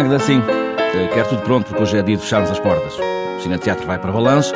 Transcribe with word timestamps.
Magda, 0.00 0.18
sim. 0.18 0.40
Quero 1.12 1.28
tudo 1.28 1.42
pronto 1.42 1.66
porque 1.66 1.82
hoje 1.82 1.98
é 1.98 2.02
dia 2.02 2.16
de 2.16 2.22
fecharmos 2.22 2.50
as 2.50 2.58
portas. 2.58 2.94
O 2.94 3.42
Cine 3.42 3.58
Teatro 3.58 3.86
vai 3.86 3.98
para 3.98 4.10
balanço, 4.10 4.54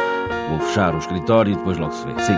vou 0.48 0.58
fechar 0.58 0.94
o 0.94 0.98
escritório 0.98 1.52
e 1.52 1.54
depois 1.54 1.76
logo 1.76 1.92
se 1.92 2.02
vê. 2.06 2.14
Sim. 2.22 2.32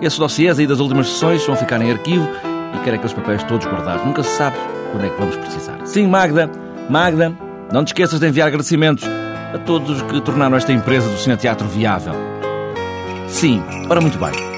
Esses 0.00 0.18
dossiês 0.18 0.58
aí 0.58 0.66
das 0.66 0.80
últimas 0.80 1.08
sessões 1.08 1.46
vão 1.46 1.54
ficar 1.54 1.80
em 1.80 1.92
arquivo 1.92 2.28
e 2.74 2.78
quero 2.80 2.96
aqueles 2.96 3.12
papéis 3.12 3.44
todos 3.44 3.64
guardados. 3.64 4.04
Nunca 4.04 4.24
se 4.24 4.36
sabe 4.36 4.56
quando 4.90 5.06
é 5.06 5.08
que 5.08 5.16
vamos 5.20 5.36
precisar. 5.36 5.78
Sim, 5.84 6.08
Magda, 6.08 6.50
Magda, 6.90 7.32
não 7.72 7.84
te 7.84 7.88
esqueças 7.90 8.18
de 8.18 8.26
enviar 8.26 8.48
agradecimentos 8.48 9.04
a 9.54 9.58
todos 9.58 10.02
que 10.02 10.20
tornaram 10.20 10.56
esta 10.56 10.72
empresa 10.72 11.08
do 11.08 11.16
Cine 11.16 11.36
Teatro 11.36 11.68
viável. 11.68 12.14
Sim, 13.28 13.62
ora 13.88 14.00
muito 14.00 14.18
bem. 14.18 14.51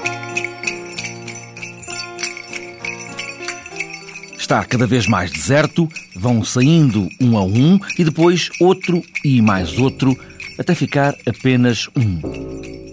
Está 4.54 4.64
cada 4.66 4.86
vez 4.86 5.08
mais 5.08 5.32
deserto, 5.32 5.88
vão 6.14 6.44
saindo 6.44 7.08
um 7.20 7.36
a 7.36 7.42
um 7.42 7.76
e 7.98 8.04
depois 8.04 8.50
outro 8.60 9.02
e 9.24 9.42
mais 9.42 9.76
outro, 9.80 10.16
até 10.56 10.76
ficar 10.76 11.12
apenas 11.26 11.88
um. 11.96 12.20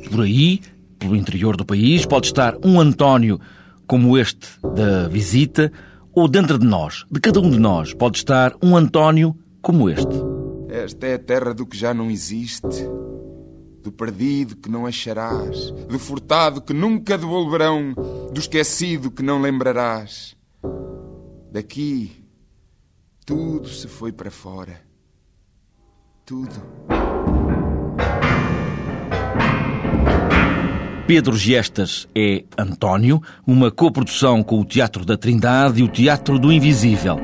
Por 0.10 0.22
aí, 0.22 0.60
pelo 0.98 1.16
interior 1.16 1.56
do 1.56 1.64
país, 1.64 2.04
pode 2.04 2.26
estar 2.26 2.56
um 2.66 2.80
António 2.80 3.40
como 3.86 4.18
este 4.18 4.48
da 4.74 5.08
visita, 5.08 5.72
ou 6.16 6.28
dentro 6.28 6.58
de 6.58 6.66
nós, 6.66 7.06
de 7.12 7.20
cada 7.20 7.40
um 7.40 7.52
de 7.52 7.60
nós, 7.60 7.94
pode 7.94 8.18
estar 8.18 8.56
um 8.60 8.76
António 8.76 9.38
como 9.62 9.88
este. 9.88 10.16
Esta 10.68 11.06
é 11.06 11.14
a 11.14 11.20
terra 11.20 11.54
do 11.54 11.68
que 11.68 11.78
já 11.78 11.94
não 11.94 12.10
existe, 12.10 12.90
do 13.84 13.92
perdido 13.92 14.56
que 14.56 14.68
não 14.68 14.88
acharás, 14.88 15.70
do 15.88 16.00
furtado 16.00 16.60
que 16.60 16.74
nunca 16.74 17.20
devolverão, 17.20 17.94
do 18.34 18.40
esquecido 18.40 19.12
que 19.12 19.22
não 19.22 19.40
lembrarás. 19.40 20.36
Daqui, 21.52 22.10
tudo 23.26 23.68
se 23.68 23.86
foi 23.90 24.14
para 24.14 24.32
fora. 24.32 24.82
Tudo. 26.26 26.56
Pedro 31.06 31.36
Gestas 31.36 32.08
é 32.16 32.46
António, 32.58 33.22
uma 33.46 33.70
coprodução 33.70 34.42
com 34.42 34.62
o 34.62 34.66
Teatro 34.66 35.04
da 35.04 35.18
Trindade 35.18 35.82
e 35.82 35.84
o 35.84 35.90
Teatro 35.90 36.40
do 36.40 36.54
Invisível. 36.54 37.20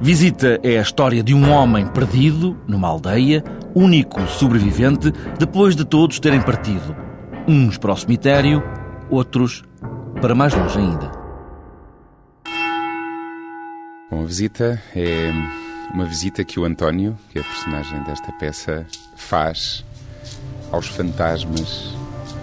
Visita 0.00 0.58
é 0.62 0.78
a 0.78 0.82
história 0.82 1.22
de 1.22 1.34
um 1.34 1.50
homem 1.50 1.86
perdido 1.86 2.58
numa 2.66 2.88
aldeia, 2.88 3.44
único 3.74 4.26
sobrevivente, 4.26 5.12
depois 5.38 5.76
de 5.76 5.84
todos 5.84 6.18
terem 6.18 6.40
partido. 6.40 6.96
Uns 7.46 7.76
para 7.76 7.92
o 7.92 7.96
cemitério, 7.96 8.62
outros 9.10 9.62
para 10.18 10.34
mais 10.34 10.54
longe 10.54 10.78
ainda. 10.78 11.23
Bom, 14.14 14.22
a 14.22 14.26
visita 14.26 14.80
é 14.94 15.32
uma 15.92 16.04
visita 16.04 16.44
que 16.44 16.60
o 16.60 16.64
António, 16.64 17.18
que 17.30 17.38
é 17.38 17.40
a 17.40 17.44
personagem 17.44 18.00
desta 18.04 18.30
peça, 18.30 18.86
faz 19.16 19.84
aos 20.70 20.86
fantasmas 20.86 21.92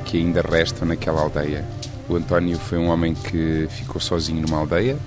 que 0.04 0.18
ainda 0.18 0.42
restam 0.42 0.86
naquela 0.86 1.22
aldeia. 1.22 1.66
O 2.10 2.18
António 2.18 2.60
foi 2.60 2.78
um 2.78 2.90
homem 2.90 3.14
que 3.14 3.70
ficou 3.70 4.02
sozinho 4.02 4.42
numa 4.42 4.58
aldeia, 4.58 5.00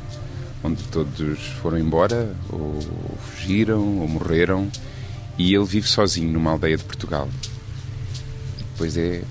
onde 0.63 0.83
todos 0.85 1.39
foram 1.61 1.79
embora, 1.79 2.35
ou 2.51 2.81
fugiram, 3.19 4.01
ou 4.01 4.09
morreram, 4.09 4.71
e 5.37 5.55
ele 5.55 5.67
vive 5.67 5.87
sozinho 5.87 6.33
numa 6.33 6.53
aldeia 6.53 6.79
de 6.79 6.85
Portugal. 6.85 7.29
E 8.59 8.63
depois 8.63 8.97
é 8.97 9.23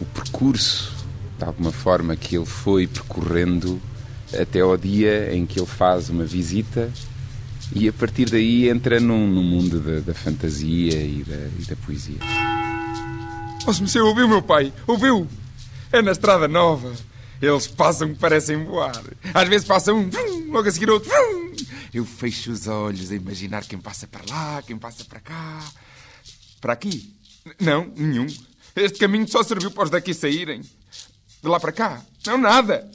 o 0.00 0.04
percurso, 0.06 0.92
de 1.38 1.44
alguma 1.44 1.70
forma, 1.70 2.16
que 2.16 2.36
ele 2.36 2.44
foi 2.44 2.88
percorrendo 2.88 3.80
até 4.40 4.60
ao 4.60 4.76
dia 4.76 5.34
em 5.34 5.46
que 5.46 5.58
ele 5.58 5.66
faz 5.66 6.08
uma 6.08 6.24
visita 6.24 6.90
e 7.74 7.88
a 7.88 7.92
partir 7.92 8.28
daí 8.28 8.68
entra 8.68 9.00
num, 9.00 9.26
num 9.26 9.42
mundo 9.42 9.80
da, 9.80 10.00
da, 10.00 10.14
fantasia 10.14 11.02
e 11.02 11.24
da, 11.24 11.36
e 11.58 11.64
da 11.64 11.76
poesia. 11.76 12.18
Oh, 13.66 13.72
se 13.72 13.98
ouviu, 14.00 14.28
meu 14.28 14.42
pai? 14.42 14.72
Ouviu? 14.86 15.26
É 15.90 16.02
na 16.02 16.12
Estrada 16.12 16.48
Nova. 16.48 16.92
Eles 17.40 17.66
passam 17.66 18.08
que 18.08 18.18
parecem 18.18 18.64
voar. 18.64 19.02
Às 19.32 19.48
vezes 19.48 19.66
passam 19.66 19.98
um, 19.98 20.52
logo 20.52 20.68
a 20.68 20.72
seguir 20.72 20.90
outro. 20.90 21.10
Eu 21.92 22.04
fecho 22.04 22.52
os 22.52 22.66
olhos 22.66 23.10
a 23.10 23.14
imaginar 23.14 23.64
quem 23.64 23.78
passa 23.78 24.06
para 24.06 24.22
lá, 24.28 24.62
quem 24.62 24.76
passa 24.76 25.04
para 25.04 25.20
cá. 25.20 25.64
Para 26.60 26.72
aqui? 26.74 27.12
Não, 27.60 27.90
nenhum. 27.96 28.26
Este 28.76 28.98
caminho 28.98 29.28
só 29.28 29.42
serviu 29.42 29.70
para 29.70 29.84
os 29.84 29.90
daqui 29.90 30.14
saírem. 30.14 30.60
De 31.42 31.48
lá 31.48 31.58
para 31.58 31.72
cá? 31.72 32.02
Não, 32.26 32.38
nada. 32.38 32.88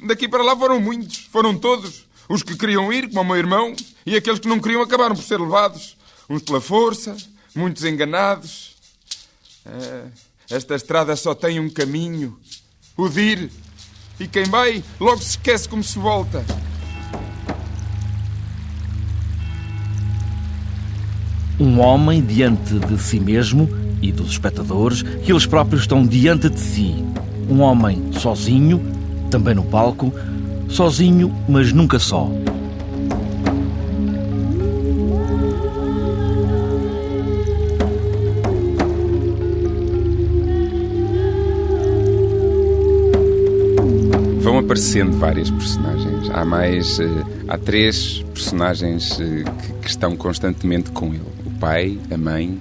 Daqui 0.00 0.28
para 0.28 0.42
lá 0.42 0.56
foram 0.56 0.80
muitos, 0.80 1.18
foram 1.30 1.56
todos. 1.56 2.06
Os 2.28 2.42
que 2.42 2.56
queriam 2.56 2.92
ir, 2.92 3.08
como 3.08 3.20
o 3.20 3.24
meu 3.24 3.36
irmão, 3.36 3.74
e 4.06 4.16
aqueles 4.16 4.38
que 4.38 4.48
não 4.48 4.60
queriam 4.60 4.80
acabaram 4.80 5.14
por 5.14 5.22
ser 5.22 5.38
levados. 5.38 5.96
Uns 6.30 6.42
pela 6.42 6.60
força, 6.60 7.16
muitos 7.54 7.84
enganados. 7.84 8.74
Ah, 9.66 10.06
esta 10.50 10.74
estrada 10.74 11.14
só 11.16 11.34
tem 11.34 11.60
um 11.60 11.68
caminho: 11.68 12.38
o 12.96 13.08
de 13.08 13.20
ir. 13.20 13.50
E 14.20 14.26
quem 14.28 14.44
vai, 14.44 14.84
logo 15.00 15.20
se 15.20 15.30
esquece 15.30 15.68
como 15.68 15.82
se 15.82 15.98
volta. 15.98 16.44
Um 21.58 21.80
homem 21.80 22.24
diante 22.24 22.78
de 22.78 23.00
si 23.00 23.20
mesmo 23.20 23.68
e 24.00 24.10
dos 24.10 24.32
espectadores, 24.32 25.02
que 25.02 25.32
eles 25.32 25.46
próprios 25.46 25.82
estão 25.82 26.04
diante 26.04 26.48
de 26.48 26.58
si. 26.58 26.94
Um 27.48 27.60
homem 27.60 28.12
sozinho, 28.12 28.80
também 29.32 29.54
no 29.54 29.64
palco, 29.64 30.12
sozinho, 30.68 31.34
mas 31.48 31.72
nunca 31.72 31.98
só. 31.98 32.30
Vão 44.42 44.58
aparecendo 44.58 45.16
várias 45.16 45.50
personagens. 45.50 46.28
Há 46.30 46.44
mais. 46.44 47.00
Eh, 47.00 47.06
há 47.48 47.56
três 47.56 48.22
personagens 48.34 49.18
eh, 49.18 49.44
que, 49.80 49.88
estão 49.88 50.14
constantemente 50.14 50.90
com 50.90 51.06
ele: 51.06 51.22
o 51.46 51.50
pai, 51.52 51.98
a 52.10 52.18
mãe 52.18 52.60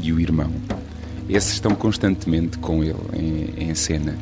e 0.00 0.12
o 0.12 0.20
irmão. 0.20 0.52
Esses 1.28 1.54
estão 1.54 1.74
constantemente 1.74 2.58
com 2.58 2.84
ele 2.84 2.94
em, 3.12 3.70
em 3.70 3.74
cena. 3.74 4.14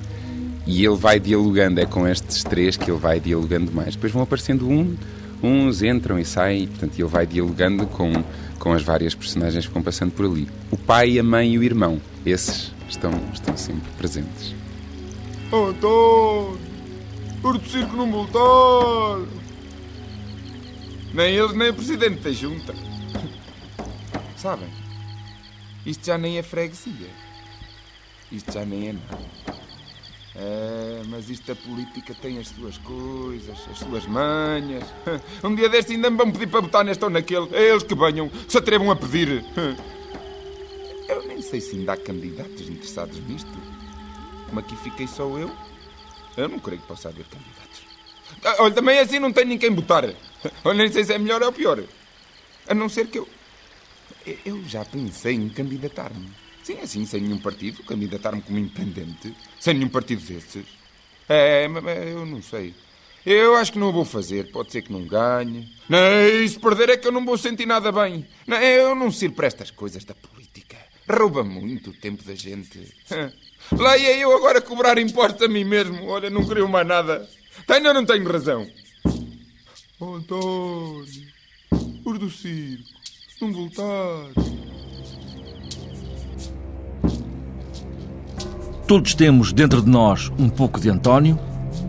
E 0.67 0.85
ele 0.85 0.97
vai 0.97 1.19
dialogando, 1.19 1.81
é 1.81 1.87
com 1.87 2.07
estes 2.07 2.45
três 2.45 2.77
que 2.77 2.91
ele 2.91 2.99
vai 2.99 3.19
dialogando 3.19 3.73
mais. 3.73 3.95
Depois 3.95 4.13
vão 4.13 4.23
aparecendo 4.23 4.69
um, 4.69 4.97
uns 5.43 5.83
entram 5.83 6.19
e 6.19 6.25
saem, 6.25 6.67
portanto 6.67 6.99
ele 6.99 7.09
vai 7.09 7.27
dialogando 7.27 7.87
com, 7.87 8.13
com 8.59 8.73
as 8.73 8.83
várias 8.83 9.15
personagens 9.15 9.67
que 9.67 9.73
vão 9.73 9.83
passando 9.83 10.13
por 10.13 10.27
ali. 10.27 10.49
O 10.71 10.77
pai, 10.77 11.19
a 11.19 11.23
mãe 11.23 11.55
e 11.55 11.59
o 11.59 11.63
irmão, 11.63 12.01
esses 12.25 12.73
estão, 12.89 13.13
estão 13.33 13.57
sempre 13.57 13.91
presentes. 13.99 14.55
Oh, 15.53 15.73
por 17.43 17.59
do 17.59 17.69
circo 17.69 17.97
não 17.97 18.11
voltar. 18.11 19.27
Nem 21.13 21.35
eles, 21.35 21.57
nem 21.57 21.71
o 21.71 21.75
presidente 21.75 22.21
da 22.21 22.31
junta. 22.31 22.75
Sabem, 24.37 24.69
isto 25.85 26.07
já 26.07 26.19
nem 26.19 26.39
é 26.39 26.43
freguesia. 26.43 27.09
Isto 28.31 28.53
já 28.53 28.65
nem 28.65 28.91
é 28.91 28.93
nada. 28.93 29.60
É, 30.37 31.03
mas 31.07 31.29
isto 31.29 31.47
da 31.47 31.57
política 31.57 32.15
tem 32.15 32.39
as 32.39 32.49
suas 32.49 32.79
coisas, 32.79 33.59
as 33.71 33.79
suas 33.79 34.07
manhas. 34.07 34.85
Um 35.43 35.55
dia 35.55 35.69
deste 35.69 35.93
ainda 35.93 36.11
me 36.11 36.17
vão 36.17 36.31
pedir 36.31 36.47
para 36.47 36.61
votar 36.61 36.85
neste 36.85 37.03
ou 37.03 37.11
naquele. 37.11 37.49
É 37.53 37.71
eles 37.71 37.83
que 37.83 37.95
que 37.95 38.53
se 38.53 38.59
atrevam 38.59 38.91
a 38.91 38.97
pedir. 38.97 39.45
Eu 41.09 41.27
nem 41.27 41.43
sei 41.43 41.61
se 41.61 41.75
ainda 41.75 41.95
há 41.95 41.97
candidatos 41.97 42.69
interessados 42.69 43.19
nisto. 43.27 43.51
Como 44.47 44.61
aqui 44.61 44.77
fiquei 44.77 45.09
só 45.09 45.25
eu, 45.39 45.51
eu 46.37 46.49
não 46.49 46.59
creio 46.59 46.81
que 46.81 46.87
possa 46.87 47.09
haver 47.09 47.25
candidatos. 47.25 47.83
Ah, 48.45 48.63
olha, 48.63 48.75
também 48.75 48.99
assim 48.99 49.19
não 49.19 49.33
tenho 49.33 49.49
ninguém 49.49 49.75
votar. 49.75 50.05
Olha, 50.65 50.79
nem 50.79 50.91
sei 50.91 51.05
se 51.05 51.13
é 51.13 51.19
melhor 51.19 51.43
ou 51.43 51.53
pior. 51.53 51.83
A 52.67 52.75
não 52.75 52.89
ser 52.89 53.09
que 53.09 53.19
eu. 53.19 53.29
Eu 54.45 54.63
já 54.65 54.85
pensei 54.85 55.35
em 55.35 55.49
candidatar-me. 55.49 56.31
Sim, 56.71 56.79
assim, 56.83 57.05
sem 57.05 57.21
nenhum 57.23 57.39
partido, 57.39 57.83
candidatar-me 57.83 58.41
como 58.43 58.57
independente, 58.57 59.35
sem 59.59 59.75
nenhum 59.75 59.89
partido 59.89 60.23
desses. 60.25 60.65
É, 61.29 61.67
mas 61.67 61.85
eu 62.07 62.25
não 62.25 62.41
sei. 62.41 62.73
Eu 63.27 63.57
acho 63.57 63.73
que 63.73 63.79
não 63.79 63.93
vou 63.93 64.05
fazer, 64.05 64.53
pode 64.53 64.71
ser 64.71 64.83
que 64.83 64.93
não 64.93 65.05
ganhe. 65.05 65.69
E 65.91 66.49
se 66.49 66.61
perder 66.61 66.91
é 66.91 66.97
que 66.97 67.09
eu 67.09 67.13
não 67.13 67.25
vou 67.25 67.37
sentir 67.37 67.67
nada 67.67 67.91
bem. 67.91 68.25
Não, 68.47 68.57
eu 68.59 68.95
não 68.95 69.11
sirvo 69.11 69.35
para 69.35 69.49
estas 69.49 69.73
coisas 69.73 70.05
da 70.05 70.15
política. 70.15 70.77
Rouba 71.09 71.43
muito 71.43 71.91
o 71.91 71.95
tempo 71.95 72.23
da 72.23 72.37
gente. 72.37 72.95
Lá 73.77 73.99
ia 73.99 74.17
eu 74.19 74.35
agora 74.37 74.61
cobrar 74.61 74.97
impostos 74.97 75.43
a 75.43 75.49
mim 75.49 75.65
mesmo. 75.65 76.07
Olha, 76.07 76.31
não 76.31 76.47
queria 76.47 76.67
mais 76.69 76.87
nada. 76.87 77.29
Tenho 77.67 77.89
ou 77.89 77.95
não 77.95 78.07
tenho 78.07 78.31
razão? 78.31 78.65
António, 80.01 81.05
os 82.05 82.19
do 82.19 82.31
circo, 82.31 82.89
não 83.41 83.53
voltares. 83.53 84.50
Todos 88.91 89.15
temos 89.15 89.53
dentro 89.53 89.81
de 89.83 89.89
nós 89.89 90.33
um 90.37 90.49
pouco 90.49 90.81
de 90.81 90.91
António. 90.91 91.39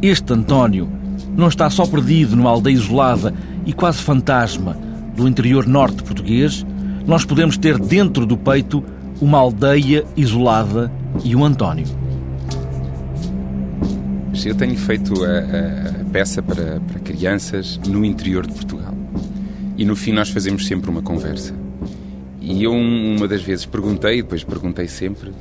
Este 0.04 0.34
António 0.34 0.88
não 1.36 1.48
está 1.48 1.68
só 1.68 1.84
perdido 1.88 2.36
numa 2.36 2.52
aldeia 2.52 2.76
isolada 2.76 3.34
e 3.66 3.74
quase 3.74 4.04
fantasma 4.04 4.78
do 5.16 5.28
interior 5.28 5.66
norte 5.66 6.04
português, 6.04 6.64
nós 7.08 7.26
podemos 7.26 7.58
ter 7.58 7.80
dentro 7.80 8.24
do 8.24 8.38
peito 8.38 8.84
uma 9.20 9.40
aldeia 9.40 10.06
isolada 10.16 10.92
e 11.24 11.36
um 11.36 11.44
António. 11.44 11.88
Eu 14.46 14.54
tenho 14.54 14.78
feito 14.78 15.26
a, 15.26 16.02
a 16.02 16.04
peça 16.12 16.44
para, 16.44 16.80
para 16.82 17.00
crianças 17.00 17.80
no 17.80 18.06
interior 18.06 18.46
de 18.46 18.54
Portugal. 18.54 18.94
E 19.76 19.84
no 19.84 19.96
fim 19.96 20.12
nós 20.12 20.30
fazemos 20.30 20.68
sempre 20.68 20.92
uma 20.92 21.02
conversa. 21.02 21.56
E 22.40 22.64
eu 22.64 22.72
uma 22.74 23.28
das 23.28 23.42
vezes 23.42 23.66
perguntei, 23.66 24.22
depois 24.22 24.44
perguntei 24.44 24.88
sempre, 24.88 25.32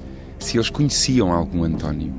se 0.40 0.56
eles 0.56 0.70
conheciam 0.70 1.32
algum 1.32 1.64
António. 1.64 2.12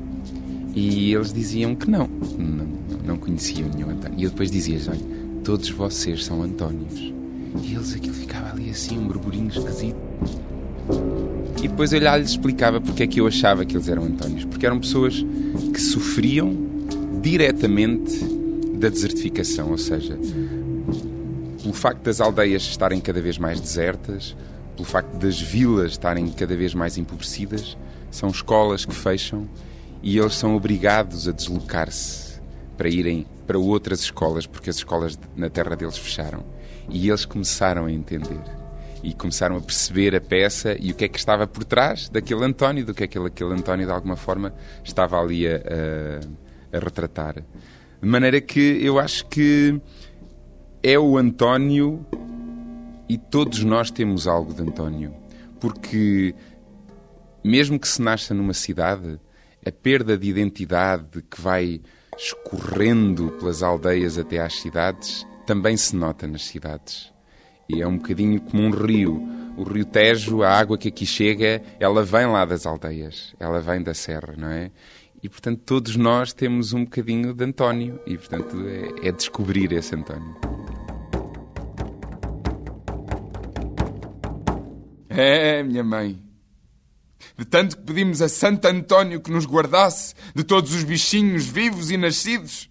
E 0.73 1.13
eles 1.13 1.33
diziam 1.33 1.75
que 1.75 1.89
não, 1.89 2.07
não, 2.37 2.67
não 3.05 3.17
conheciam 3.17 3.69
nenhum 3.69 3.89
António. 3.89 4.19
E 4.19 4.23
eu 4.23 4.29
depois 4.29 4.49
dizia 4.49 4.79
olha, 4.87 5.01
todos 5.43 5.69
vocês 5.69 6.23
são 6.23 6.41
Antónios. 6.41 7.13
E 7.61 7.73
eles, 7.73 7.93
aquilo 7.93 8.13
ficava 8.13 8.51
ali 8.51 8.69
assim, 8.69 8.97
um 8.97 9.07
burburinho 9.07 9.49
esquisito. 9.49 9.97
E 11.57 11.67
depois 11.67 11.91
eu 11.91 11.99
lhes 11.99 12.29
explicava 12.29 12.79
porque 12.79 13.03
é 13.03 13.07
que 13.07 13.19
eu 13.19 13.27
achava 13.27 13.65
que 13.65 13.75
eles 13.75 13.89
eram 13.89 14.03
Antónios. 14.03 14.45
Porque 14.45 14.65
eram 14.65 14.79
pessoas 14.79 15.25
que 15.73 15.81
sofriam 15.81 16.55
diretamente 17.21 18.23
da 18.75 18.89
desertificação, 18.89 19.71
ou 19.71 19.77
seja, 19.77 20.17
pelo 21.61 21.73
facto 21.73 22.01
das 22.01 22.19
aldeias 22.19 22.63
estarem 22.63 22.99
cada 22.99 23.21
vez 23.21 23.37
mais 23.37 23.59
desertas, 23.59 24.35
pelo 24.75 24.87
facto 24.87 25.13
das 25.17 25.39
vilas 25.39 25.91
estarem 25.91 26.27
cada 26.29 26.55
vez 26.55 26.73
mais 26.73 26.97
empobrecidas, 26.97 27.77
são 28.11 28.29
escolas 28.29 28.85
que 28.85 28.93
fecham 28.93 29.47
e 30.03 30.17
eles 30.17 30.35
são 30.35 30.55
obrigados 30.55 31.27
a 31.27 31.31
deslocar-se 31.31 32.39
para 32.77 32.89
irem 32.89 33.25
para 33.47 33.57
outras 33.57 34.01
escolas, 34.01 34.45
porque 34.45 34.69
as 34.69 34.77
escolas 34.77 35.17
na 35.35 35.49
terra 35.49 35.75
deles 35.75 35.97
fecharam. 35.97 36.43
E 36.89 37.09
eles 37.09 37.25
começaram 37.25 37.85
a 37.85 37.91
entender 37.91 38.39
e 39.03 39.13
começaram 39.13 39.57
a 39.57 39.61
perceber 39.61 40.15
a 40.15 40.21
peça 40.21 40.75
e 40.79 40.91
o 40.91 40.95
que 40.95 41.05
é 41.05 41.07
que 41.07 41.17
estava 41.17 41.47
por 41.47 41.63
trás 41.63 42.09
daquele 42.09 42.45
António, 42.45 42.85
do 42.85 42.93
que 42.93 43.03
é 43.03 43.07
que 43.07 43.17
aquele 43.17 43.53
António 43.53 43.85
de 43.85 43.91
alguma 43.91 44.15
forma 44.15 44.53
estava 44.83 45.19
ali 45.19 45.47
a, 45.47 45.55
a, 45.55 46.77
a 46.77 46.79
retratar. 46.79 47.35
De 48.01 48.07
maneira 48.07 48.39
que 48.39 48.79
eu 48.81 48.99
acho 48.99 49.25
que 49.27 49.79
é 50.83 50.97
o 50.97 51.17
António 51.17 52.05
e 53.07 53.17
todos 53.17 53.63
nós 53.63 53.91
temos 53.91 54.27
algo 54.27 54.53
de 54.53 54.61
António, 54.61 55.13
porque 55.59 56.33
mesmo 57.43 57.79
que 57.79 57.87
se 57.87 58.01
nasça 58.01 58.33
numa 58.33 58.53
cidade, 58.53 59.19
a 59.65 59.71
perda 59.71 60.17
de 60.17 60.29
identidade 60.29 61.21
que 61.29 61.39
vai 61.39 61.81
escorrendo 62.17 63.31
pelas 63.39 63.63
aldeias 63.63 64.17
até 64.17 64.39
às 64.39 64.59
cidades 64.61 65.25
também 65.45 65.75
se 65.75 65.95
nota 65.95 66.27
nas 66.27 66.43
cidades. 66.43 67.11
E 67.67 67.81
é 67.81 67.87
um 67.87 67.97
bocadinho 67.97 68.39
como 68.41 68.63
um 68.63 68.69
rio. 68.69 69.21
O 69.57 69.63
rio 69.63 69.85
Tejo, 69.85 70.43
a 70.43 70.49
água 70.49 70.77
que 70.77 70.87
aqui 70.87 71.05
chega, 71.05 71.61
ela 71.79 72.03
vem 72.03 72.25
lá 72.25 72.45
das 72.45 72.65
aldeias, 72.65 73.35
ela 73.39 73.59
vem 73.59 73.81
da 73.81 73.93
serra, 73.93 74.33
não 74.37 74.49
é? 74.49 74.71
E 75.21 75.29
portanto 75.29 75.61
todos 75.65 75.95
nós 75.95 76.33
temos 76.33 76.73
um 76.73 76.83
bocadinho 76.83 77.33
de 77.33 77.43
António 77.43 77.99
e 78.07 78.17
portanto 78.17 78.57
é, 78.67 79.09
é 79.09 79.11
descobrir 79.11 79.71
esse 79.71 79.93
António. 79.95 80.35
É, 85.09 85.61
minha 85.61 85.83
mãe. 85.83 86.30
De 87.37 87.45
tanto 87.45 87.77
que 87.77 87.83
pedimos 87.83 88.21
a 88.21 88.29
Santo 88.29 88.65
António 88.67 89.21
que 89.21 89.31
nos 89.31 89.45
guardasse 89.45 90.13
de 90.35 90.43
todos 90.43 90.73
os 90.73 90.83
bichinhos 90.83 91.45
vivos 91.45 91.91
e 91.91 91.97
nascidos, 91.97 92.69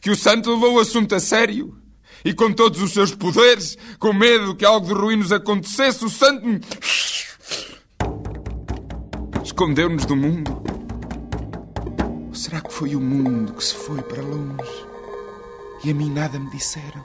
que 0.00 0.10
o 0.10 0.16
santo 0.16 0.50
levou 0.50 0.74
o 0.74 0.80
assunto 0.80 1.14
a 1.14 1.20
sério. 1.20 1.78
E 2.24 2.32
com 2.32 2.52
todos 2.52 2.80
os 2.80 2.92
seus 2.92 3.12
poderes, 3.12 3.76
com 3.98 4.12
medo 4.12 4.54
que 4.54 4.64
algo 4.64 4.86
de 4.86 4.92
ruim 4.92 5.16
nos 5.16 5.32
acontecesse, 5.32 6.04
o 6.04 6.10
santo 6.10 6.46
escondeu-nos 9.42 10.06
do 10.06 10.14
mundo. 10.14 10.62
Ou 12.28 12.34
será 12.34 12.60
que 12.60 12.72
foi 12.72 12.94
o 12.94 13.00
mundo 13.00 13.54
que 13.54 13.64
se 13.64 13.74
foi 13.74 14.00
para 14.02 14.22
longe 14.22 14.92
e 15.84 15.90
a 15.90 15.94
mim 15.94 16.10
nada 16.10 16.38
me 16.38 16.50
disseram? 16.50 17.04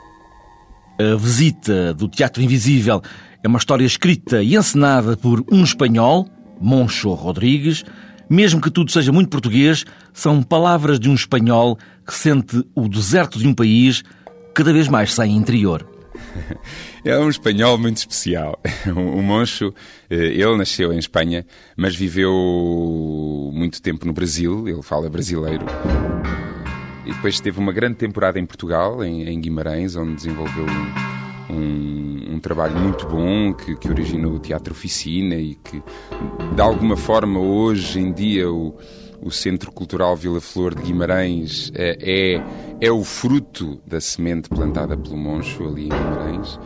A 1.00 1.16
visita 1.16 1.94
do 1.94 2.08
Teatro 2.08 2.42
Invisível 2.42 3.02
é 3.44 3.48
uma 3.48 3.58
história 3.58 3.86
escrita 3.86 4.42
e 4.42 4.56
encenada 4.56 5.16
por 5.16 5.44
um 5.52 5.64
espanhol, 5.64 6.28
Moncho 6.60 7.14
Rodrigues. 7.14 7.84
Mesmo 8.30 8.60
que 8.60 8.70
tudo 8.70 8.92
seja 8.92 9.12
muito 9.12 9.30
português, 9.30 9.86
são 10.14 10.44
palavras 10.44 11.00
de 11.00 11.10
um 11.10 11.16
espanhol 11.16 11.78
que 12.06 12.14
sente 12.14 12.64
o 12.76 12.90
deserto 12.90 13.40
de 13.40 13.48
um 13.48 13.54
país 13.54 14.04
cada 14.54 14.74
vez 14.74 14.88
mais 14.88 15.14
sem 15.14 15.36
interior. 15.36 15.88
É 17.06 17.18
um 17.18 17.30
espanhol 17.30 17.78
muito 17.78 17.98
especial. 17.98 18.60
O 18.94 19.22
Moncho, 19.22 19.74
eh, 20.10 20.16
ele 20.16 20.58
nasceu 20.58 20.92
em 20.92 20.98
Espanha, 20.98 21.46
mas 21.78 21.96
viveu 21.96 22.34
muito 23.54 23.82
tempo 23.82 24.06
no 24.06 24.12
Brasil, 24.12 24.68
ele 24.68 24.82
fala 24.82 25.10
brasileiro. 25.10 25.66
E 27.06 27.14
depois 27.14 27.40
teve 27.40 27.58
uma 27.60 27.72
grande 27.72 27.96
temporada 27.96 28.38
em 28.38 28.46
Portugal, 28.46 29.02
em, 29.02 29.40
Guimarães, 29.40 29.96
onde 29.96 30.16
desenvolveu 30.16 30.66
um, 30.66 31.07
um, 31.50 32.36
um 32.36 32.40
trabalho 32.40 32.78
muito 32.78 33.08
bom 33.08 33.54
que, 33.54 33.76
que, 33.76 33.90
originou 33.90 34.34
o 34.34 34.40
Teatro 34.40 34.74
Oficina 34.74 35.36
e 35.36 35.56
que, 35.56 35.82
de 36.56 36.62
alguma 36.62 36.96
forma, 36.96 37.40
hoje 37.40 38.00
em 38.00 38.12
dia, 38.12 38.52
o, 38.52 38.76
o 39.22 39.32
Centro 39.32 39.72
Cultural 39.72 40.16
Vila 40.16 40.42
Flor 40.42 40.76
de 40.76 40.84
Guimarães 40.84 41.72
é, 41.74 41.98
é, 42.00 42.44
é 42.82 42.92
o 42.92 43.04
fruto 43.04 43.80
da 43.86 44.00
semente 44.00 44.50
plantada 44.50 44.98
pelo 44.98 45.18
Moncho 45.18 45.68
ali 45.68 45.86
em 45.86 45.90
Guimarães. 45.90 46.60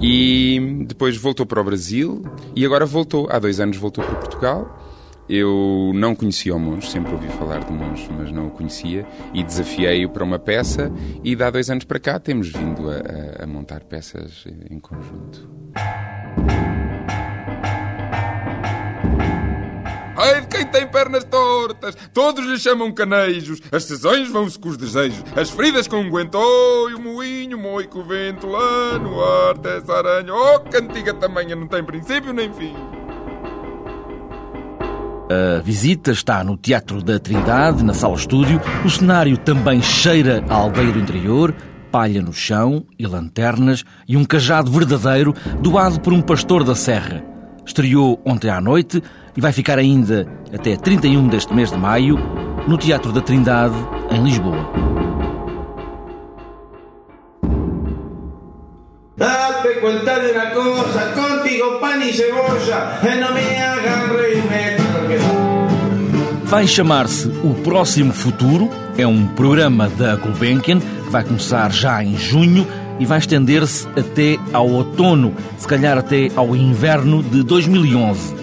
E 0.00 0.84
depois 0.86 1.16
voltou 1.16 1.46
para 1.46 1.60
o 1.60 1.64
Brasil 1.64 2.22
e 2.56 2.64
agora 2.66 2.84
voltou, 2.84 3.28
há 3.30 3.38
dois 3.38 3.60
anos 3.60 3.76
voltou 3.76 4.02
para 4.02 4.16
Portugal 4.16 4.83
eu 5.28 5.92
não 5.94 6.14
conhecia 6.14 6.54
o 6.54 6.58
Monge, 6.58 6.90
sempre 6.90 7.12
ouvi 7.12 7.28
falar 7.28 7.64
do 7.64 7.72
Monge, 7.72 8.08
mas 8.10 8.30
não 8.30 8.48
o 8.48 8.50
conhecia, 8.50 9.06
e 9.32 9.42
desafiei-o 9.42 10.10
para 10.10 10.24
uma 10.24 10.38
peça, 10.38 10.92
e 11.22 11.40
há 11.42 11.50
dois 11.50 11.70
anos 11.70 11.84
para 11.84 11.98
cá 11.98 12.18
temos 12.18 12.48
vindo 12.48 12.90
a, 12.90 12.94
a, 13.40 13.44
a 13.44 13.46
montar 13.46 13.80
peças 13.80 14.44
em 14.70 14.78
conjunto. 14.78 15.48
Ai 20.16 20.42
de 20.42 20.46
quem 20.46 20.64
tem 20.66 20.86
pernas 20.86 21.24
tortas, 21.24 21.96
todos 22.12 22.46
lhe 22.46 22.56
chamam 22.56 22.92
canejos, 22.92 23.60
as 23.72 23.84
sessões 23.84 24.30
vão-se 24.30 24.58
com 24.58 24.68
os 24.68 24.76
desejos, 24.76 25.24
as 25.34 25.50
feridas 25.50 25.88
com 25.88 25.96
um 25.96 26.12
oi, 26.12 26.94
o 26.94 27.00
moinho, 27.00 27.58
moi 27.58 27.86
com 27.86 27.98
o 27.98 28.04
vento 28.04 28.46
lá 28.46 28.96
no 28.98 29.20
ar, 29.20 29.56
essa 29.64 29.92
aranha, 29.92 30.32
oh, 30.32 30.60
cantiga 30.60 31.12
tamanha 31.14 31.56
não 31.56 31.66
tem 31.66 31.82
princípio 31.82 32.32
nem 32.32 32.52
fim. 32.52 32.74
A 35.30 35.62
visita 35.62 36.10
está 36.10 36.44
no 36.44 36.54
Teatro 36.54 37.02
da 37.02 37.18
Trindade, 37.18 37.82
na 37.82 37.94
sala 37.94 38.14
estúdio. 38.14 38.60
O 38.84 38.90
cenário 38.90 39.38
também 39.38 39.80
cheira 39.80 40.44
à 40.50 40.54
aldeia 40.54 40.92
do 40.92 40.98
interior, 40.98 41.54
palha 41.90 42.20
no 42.20 42.32
chão 42.32 42.84
e 42.98 43.06
lanternas 43.06 43.84
e 44.06 44.18
um 44.18 44.24
cajado 44.24 44.70
verdadeiro 44.70 45.34
doado 45.60 45.98
por 46.00 46.12
um 46.12 46.20
pastor 46.20 46.62
da 46.62 46.74
serra. 46.74 47.24
Estreou 47.64 48.20
ontem 48.22 48.50
à 48.50 48.60
noite 48.60 49.02
e 49.34 49.40
vai 49.40 49.50
ficar 49.50 49.78
ainda 49.78 50.26
até 50.52 50.76
31 50.76 51.26
deste 51.28 51.54
mês 51.54 51.70
de 51.70 51.78
maio 51.78 52.18
no 52.68 52.76
Teatro 52.76 53.10
da 53.10 53.22
Trindade, 53.22 53.74
em 54.10 54.22
Lisboa. 54.22 54.70
Date 59.16 59.80
cuenta 59.80 60.20
de 60.20 60.32
una 60.32 60.50
cosa, 60.50 61.14
contigo 61.14 61.78
pan 61.80 62.02
y 62.02 62.12
cebolla, 62.12 63.00
no 63.02 63.32
me 63.32 63.58
hagan 63.58 64.08
Vai 66.44 66.66
chamar-se 66.66 67.28
O 67.42 67.54
Próximo 67.64 68.12
Futuro, 68.12 68.70
é 68.96 69.06
um 69.06 69.26
programa 69.26 69.88
da 69.88 70.14
Gulbenkian 70.14 70.78
que 70.78 71.10
vai 71.10 71.24
começar 71.24 71.72
já 71.72 72.02
em 72.04 72.16
junho 72.16 72.66
e 73.00 73.06
vai 73.06 73.18
estender-se 73.18 73.88
até 73.88 74.38
ao 74.52 74.68
outono, 74.68 75.34
se 75.58 75.66
calhar 75.66 75.98
até 75.98 76.30
ao 76.36 76.54
inverno 76.54 77.22
de 77.22 77.42
2011. 77.42 78.34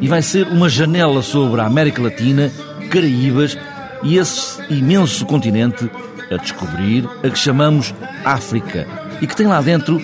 E 0.00 0.08
vai 0.08 0.22
ser 0.22 0.46
uma 0.46 0.68
janela 0.68 1.22
sobre 1.22 1.60
a 1.60 1.66
América 1.66 2.00
Latina, 2.00 2.50
Caraíbas 2.88 3.58
e 4.02 4.16
esse 4.16 4.58
imenso 4.70 5.26
continente 5.26 5.90
a 6.30 6.36
descobrir, 6.36 7.06
a 7.22 7.28
que 7.28 7.38
chamamos 7.38 7.92
África 8.24 8.86
e 9.20 9.26
que 9.26 9.36
tem 9.36 9.46
lá 9.46 9.60
dentro 9.60 10.00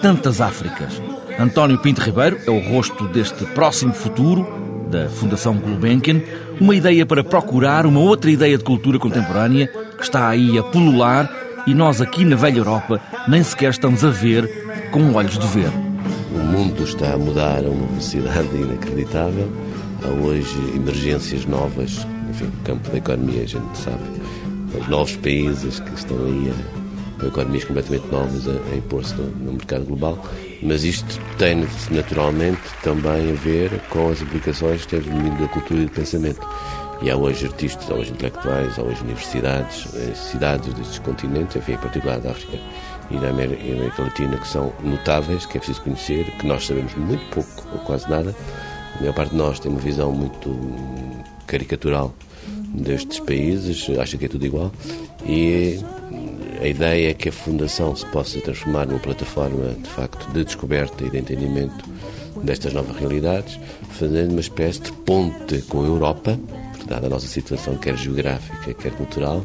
tantas 0.00 0.40
Áfricas. 0.40 1.00
António 1.38 1.78
Pinto 1.78 2.02
Ribeiro 2.02 2.38
é 2.46 2.50
o 2.50 2.60
rosto 2.60 3.08
deste 3.08 3.44
próximo 3.46 3.94
futuro 3.94 4.46
da 4.90 5.08
Fundação 5.08 5.56
Gulbenkian, 5.56 6.20
uma 6.60 6.76
ideia 6.76 7.06
para 7.06 7.24
procurar 7.24 7.86
uma 7.86 8.00
outra 8.00 8.30
ideia 8.30 8.58
de 8.58 8.62
cultura 8.62 8.98
contemporânea 8.98 9.66
que 9.96 10.02
está 10.02 10.28
aí 10.28 10.58
a 10.58 10.62
pulular 10.62 11.28
e 11.66 11.74
nós 11.74 12.00
aqui 12.00 12.24
na 12.24 12.36
velha 12.36 12.58
Europa 12.58 13.00
nem 13.26 13.42
sequer 13.42 13.70
estamos 13.70 14.04
a 14.04 14.10
ver 14.10 14.88
com 14.92 15.14
olhos 15.14 15.38
de 15.38 15.46
ver. 15.46 15.70
O 16.34 16.38
mundo 16.38 16.84
está 16.84 17.14
a 17.14 17.18
mudar 17.18 17.64
a 17.64 17.68
uma 17.68 17.86
velocidade 17.86 18.48
inacreditável. 18.54 19.50
Há 20.04 20.08
hoje 20.08 20.56
emergências 20.74 21.44
novas, 21.46 22.06
enfim, 22.30 22.44
no 22.44 22.62
campo 22.64 22.90
da 22.90 22.98
economia 22.98 23.42
a 23.42 23.46
gente 23.46 23.78
sabe 23.78 24.20
os 24.78 24.88
novos 24.88 25.16
países 25.16 25.80
que 25.80 25.94
estão 25.94 26.16
aí 26.24 26.52
com 27.18 27.26
economias 27.26 27.64
completamente 27.64 28.06
novas 28.10 28.48
a, 28.48 28.52
a 28.72 28.76
impor-se 28.76 29.14
no, 29.14 29.24
no, 29.30 29.52
mercado 29.52 29.84
global, 29.84 30.24
mas 30.62 30.84
isto 30.84 31.18
tem 31.38 31.66
naturalmente 31.90 32.60
também 32.82 33.30
a 33.30 33.34
ver 33.34 33.70
com 33.88 34.10
as 34.10 34.20
implicações 34.20 34.82
que 34.82 34.88
temos 34.88 35.06
no 35.06 35.16
mundo 35.16 35.40
da 35.40 35.48
cultura 35.48 35.80
e 35.80 35.86
do 35.86 35.92
pensamento. 35.92 36.46
E 37.02 37.10
há 37.10 37.16
hoje 37.16 37.46
artistas, 37.46 37.90
há 37.90 37.94
hoje 37.94 38.12
intelectuais, 38.12 38.78
há 38.78 38.82
hoje 38.82 39.02
universidades, 39.02 39.86
eh, 39.94 40.14
cidades 40.14 40.72
destes 40.74 40.98
continentes, 40.98 41.56
enfim, 41.56 41.72
em 41.72 41.78
particular 41.78 42.20
da 42.20 42.32
África 42.32 42.58
e 43.10 43.16
da 43.16 43.30
América, 43.30 44.02
Latina, 44.02 44.36
que 44.36 44.46
são 44.46 44.72
notáveis, 44.84 45.46
que 45.46 45.56
é 45.56 45.60
preciso 45.60 45.80
conhecer, 45.82 46.24
que 46.38 46.46
nós 46.46 46.66
sabemos 46.66 46.94
muito 46.94 47.24
pouco 47.30 47.66
ou 47.72 47.78
quase 47.80 48.08
nada. 48.08 48.36
A 48.96 49.00
maior 49.00 49.14
parte 49.14 49.30
de 49.30 49.36
nós 49.36 49.58
tem 49.58 49.70
uma 49.70 49.80
visão 49.80 50.12
muito 50.12 50.54
caricatural 51.46 52.14
destes 52.74 53.18
países, 53.18 53.88
acha 53.98 54.18
que 54.18 54.26
é 54.26 54.28
tudo 54.28 54.44
igual. 54.44 54.70
E 55.26 55.80
a 56.60 56.66
ideia 56.66 57.10
é 57.10 57.14
que 57.14 57.30
a 57.30 57.32
Fundação 57.32 57.96
se 57.96 58.04
possa 58.06 58.38
transformar 58.40 58.86
numa 58.86 58.98
plataforma, 58.98 59.74
de 59.82 59.88
facto, 59.88 60.30
de 60.32 60.44
descoberta 60.44 61.04
e 61.04 61.10
de 61.10 61.18
entendimento 61.18 61.84
destas 62.42 62.74
novas 62.74 62.96
realidades, 62.96 63.58
fazendo 63.90 64.32
uma 64.32 64.40
espécie 64.40 64.80
de 64.82 64.92
ponte 64.92 65.62
com 65.62 65.82
a 65.82 65.86
Europa, 65.86 66.38
dada 66.86 67.06
a 67.06 67.10
nossa 67.10 67.26
situação, 67.26 67.76
quer 67.76 67.96
geográfica, 67.96 68.74
quer 68.74 68.92
cultural, 68.92 69.44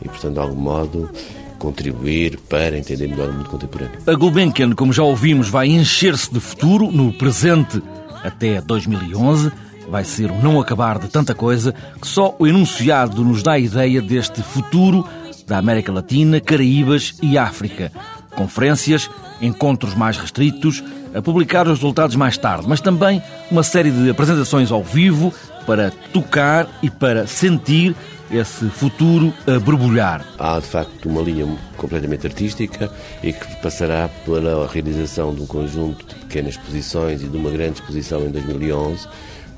e, 0.00 0.08
portanto, 0.08 0.34
de 0.34 0.38
algum 0.38 0.60
modo, 0.60 1.10
contribuir 1.58 2.38
para 2.48 2.78
entender 2.78 3.08
melhor 3.08 3.30
o 3.30 3.32
mundo 3.32 3.48
contemporâneo. 3.48 3.98
A 4.06 4.14
Gulbenkian, 4.14 4.72
como 4.72 4.92
já 4.92 5.02
ouvimos, 5.02 5.48
vai 5.48 5.68
encher-se 5.68 6.32
de 6.32 6.38
futuro 6.40 6.90
no 6.92 7.12
presente 7.12 7.82
até 8.22 8.60
2011. 8.60 9.50
Vai 9.88 10.04
ser 10.04 10.30
um 10.30 10.40
não 10.40 10.60
acabar 10.60 10.98
de 10.98 11.08
tanta 11.08 11.34
coisa 11.34 11.74
que 12.00 12.06
só 12.06 12.34
o 12.38 12.46
enunciado 12.46 13.24
nos 13.24 13.42
dá 13.42 13.52
a 13.52 13.58
ideia 13.58 14.00
deste 14.00 14.40
futuro 14.42 15.04
da 15.46 15.58
América 15.58 15.92
Latina, 15.92 16.40
Caraíbas 16.40 17.14
e 17.22 17.36
África. 17.36 17.92
Conferências, 18.34 19.10
encontros 19.40 19.94
mais 19.94 20.16
restritos, 20.16 20.82
a 21.14 21.20
publicar 21.20 21.66
os 21.66 21.78
resultados 21.78 22.16
mais 22.16 22.38
tarde, 22.38 22.66
mas 22.66 22.80
também 22.80 23.22
uma 23.50 23.62
série 23.62 23.90
de 23.90 24.08
apresentações 24.10 24.70
ao 24.70 24.82
vivo 24.82 25.32
para 25.66 25.90
tocar 26.12 26.68
e 26.82 26.90
para 26.90 27.26
sentir 27.26 27.94
esse 28.30 28.66
futuro 28.70 29.32
a 29.46 29.60
borbulhar. 29.60 30.26
Há, 30.38 30.58
de 30.58 30.66
facto, 30.66 31.08
uma 31.08 31.20
linha 31.20 31.46
completamente 31.76 32.26
artística 32.26 32.90
e 33.22 33.32
que 33.32 33.56
passará 33.56 34.08
pela 34.24 34.66
realização 34.66 35.34
de 35.34 35.42
um 35.42 35.46
conjunto 35.46 36.06
de 36.06 36.14
pequenas 36.14 36.54
exposições 36.54 37.22
e 37.22 37.26
de 37.26 37.36
uma 37.36 37.50
grande 37.50 37.74
exposição 37.74 38.22
em 38.22 38.30
2011. 38.30 39.06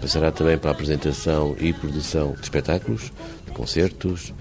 Passará 0.01 0.33
também 0.33 0.59
para 0.59 0.71
a 0.71 0.73
apresentação 0.73 1.55
e 1.61 1.73
produção 1.73 2.33
de 2.33 2.43
espetáculos, 2.43 3.13
de 3.47 3.53
concertos, 3.53 4.35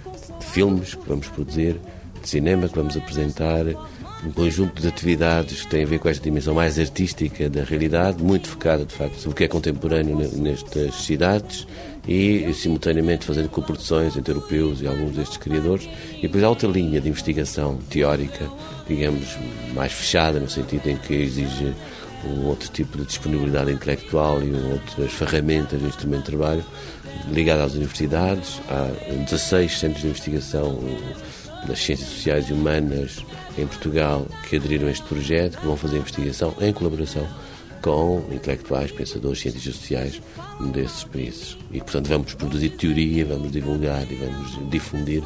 filmes 0.53 0.93
que 0.93 1.09
vamos 1.09 1.27
produzir, 1.29 1.79
de 2.21 2.29
cinema 2.29 2.69
que 2.69 2.75
vamos 2.75 2.95
apresentar, 2.95 3.65
um 4.23 4.31
conjunto 4.31 4.81
de 4.81 4.87
atividades 4.87 5.63
que 5.63 5.69
têm 5.69 5.83
a 5.83 5.87
ver 5.87 5.99
com 5.99 6.07
esta 6.07 6.23
dimensão 6.23 6.53
mais 6.53 6.77
artística 6.77 7.49
da 7.49 7.63
realidade, 7.63 8.23
muito 8.23 8.47
focada, 8.47 8.85
de 8.85 8.93
facto, 8.93 9.15
sobre 9.15 9.31
o 9.31 9.35
que 9.35 9.43
é 9.45 9.47
contemporâneo 9.47 10.15
nestas 10.15 10.93
cidades 10.95 11.67
e, 12.07 12.53
simultaneamente, 12.53 13.25
fazendo 13.25 13.49
coproduções 13.49 14.15
entre 14.15 14.31
europeus 14.31 14.79
e 14.79 14.87
alguns 14.87 15.15
destes 15.15 15.37
criadores. 15.37 15.89
E 16.19 16.21
depois 16.21 16.43
há 16.43 16.49
outra 16.49 16.69
linha 16.69 17.01
de 17.01 17.09
investigação 17.09 17.79
teórica, 17.89 18.47
digamos, 18.87 19.35
mais 19.73 19.91
fechada, 19.91 20.39
no 20.39 20.49
sentido 20.49 20.87
em 20.87 20.97
que 20.97 21.15
exige 21.15 21.73
um 22.25 22.45
outro 22.45 22.69
tipo 22.69 22.97
de 22.97 23.05
disponibilidade 23.05 23.71
intelectual 23.71 24.41
e 24.41 24.53
outras 24.53 25.11
ferramentas 25.11 25.79
de 25.79 25.87
instrumento 25.87 26.25
de 26.25 26.37
trabalho, 26.37 26.65
ligada 27.31 27.63
às 27.63 27.73
universidades. 27.73 28.61
Há 28.69 28.89
16 29.23 29.79
centros 29.79 30.01
de 30.01 30.07
investigação 30.07 30.79
das 31.67 31.79
ciências 31.79 32.09
sociais 32.09 32.49
e 32.49 32.53
humanas 32.53 33.23
em 33.57 33.65
Portugal 33.67 34.25
que 34.49 34.55
aderiram 34.55 34.87
a 34.87 34.91
este 34.91 35.03
projeto, 35.03 35.57
que 35.57 35.65
vão 35.65 35.77
fazer 35.77 35.97
investigação 35.97 36.53
em 36.59 36.73
colaboração 36.73 37.27
com 37.81 38.23
intelectuais, 38.31 38.91
pensadores, 38.91 39.41
cientistas 39.41 39.75
sociais 39.75 40.21
desses 40.71 41.03
países. 41.03 41.57
E, 41.71 41.79
portanto, 41.79 42.07
vamos 42.07 42.33
produzir 42.33 42.69
teoria, 42.69 43.25
vamos 43.25 43.51
divulgar 43.51 44.09
e 44.09 44.15
vamos 44.15 44.69
difundir 44.69 45.21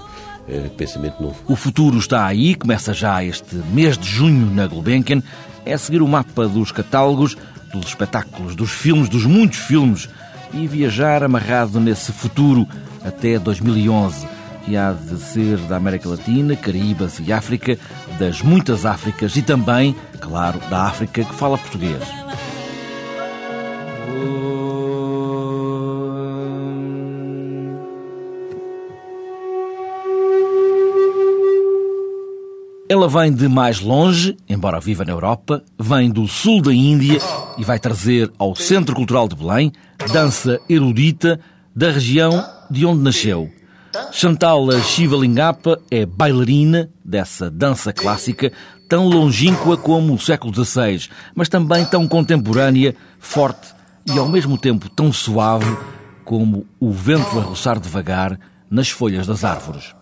eh, 0.49 0.69
pensamento 0.75 1.21
novo. 1.21 1.35
O 1.47 1.55
futuro 1.55 1.99
está 1.99 2.25
aí, 2.25 2.55
começa 2.55 2.93
já 2.93 3.23
este 3.23 3.55
mês 3.73 3.97
de 3.97 4.07
junho 4.07 4.49
na 4.53 4.65
Gulbenkian. 4.65 5.21
É 5.67 5.77
seguir 5.77 6.01
o 6.01 6.07
mapa 6.07 6.47
dos 6.47 6.71
catálogos, 6.71 7.37
dos 7.71 7.87
espetáculos, 7.87 8.55
dos 8.55 8.71
filmes, 8.71 9.09
dos 9.09 9.25
muitos 9.25 9.59
filmes 9.59 10.09
e 10.53 10.65
viajar 10.65 11.23
amarrado 11.23 11.79
nesse 11.79 12.11
futuro 12.11 12.67
até 13.03 13.37
2011 13.37 14.37
que 14.67 14.75
há 14.75 14.91
de 14.91 15.17
ser 15.17 15.57
da 15.59 15.77
América 15.77 16.09
Latina, 16.09 16.53
Caraíbas 16.53 17.21
e 17.25 17.31
África, 17.31 17.77
das 18.19 18.41
muitas 18.41 18.85
Áfricas 18.85 19.37
e 19.37 19.41
também, 19.41 19.95
claro, 20.19 20.59
da 20.69 20.83
África 20.83 21.23
que 21.23 21.33
fala 21.35 21.57
português. 21.57 22.03
Ela 32.89 33.09
vem 33.09 33.33
de 33.33 33.49
mais 33.49 33.81
longe, 33.81 34.37
embora 34.47 34.79
viva 34.79 35.03
na 35.03 35.11
Europa, 35.11 35.61
vem 35.77 36.09
do 36.09 36.25
sul 36.25 36.61
da 36.61 36.73
Índia 36.73 37.19
e 37.57 37.63
vai 37.63 37.77
trazer 37.77 38.31
ao 38.37 38.55
Centro 38.55 38.95
Cultural 38.95 39.27
de 39.27 39.35
Belém 39.35 39.73
dança 40.13 40.57
erudita 40.69 41.37
da 41.75 41.91
região 41.91 42.41
de 42.71 42.85
onde 42.85 43.03
nasceu. 43.03 43.49
Chantal 44.13 44.71
Shivalingapa 44.83 45.81
é 45.91 46.05
bailarina 46.05 46.89
dessa 47.03 47.51
dança 47.51 47.91
clássica 47.91 48.53
tão 48.87 49.09
longínqua 49.09 49.75
como 49.75 50.13
o 50.13 50.19
século 50.19 50.53
XVI, 50.53 51.09
mas 51.35 51.49
também 51.49 51.83
tão 51.83 52.07
contemporânea, 52.07 52.95
forte 53.19 53.67
e 54.05 54.17
ao 54.17 54.29
mesmo 54.29 54.57
tempo 54.57 54.89
tão 54.89 55.11
suave 55.11 55.77
como 56.23 56.65
o 56.79 56.91
vento 56.91 57.37
a 57.37 57.41
roçar 57.41 57.79
devagar 57.79 58.39
nas 58.69 58.89
folhas 58.89 59.27
das 59.27 59.43
árvores. 59.43 59.93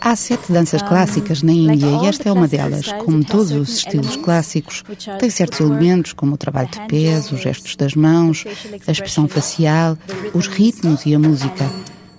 Há 0.00 0.16
sete 0.16 0.50
danças 0.50 0.82
clássicas 0.82 1.44
na 1.44 1.52
Índia 1.52 1.86
e 1.86 2.06
esta 2.08 2.28
é 2.28 2.32
uma 2.32 2.48
delas. 2.48 2.90
Como 3.04 3.24
todos 3.24 3.52
os 3.52 3.76
estilos 3.76 4.16
clássicos, 4.16 4.82
tem 5.20 5.30
certos 5.30 5.60
elementos 5.60 6.12
como 6.12 6.34
o 6.34 6.36
trabalho 6.36 6.68
de 6.68 6.80
pés, 6.88 7.30
os 7.30 7.40
gestos 7.40 7.76
das 7.76 7.94
mãos, 7.94 8.44
a 8.84 8.90
expressão 8.90 9.28
facial, 9.28 9.96
os 10.34 10.48
ritmos 10.48 11.06
e 11.06 11.14
a 11.14 11.18
música. 11.20 11.70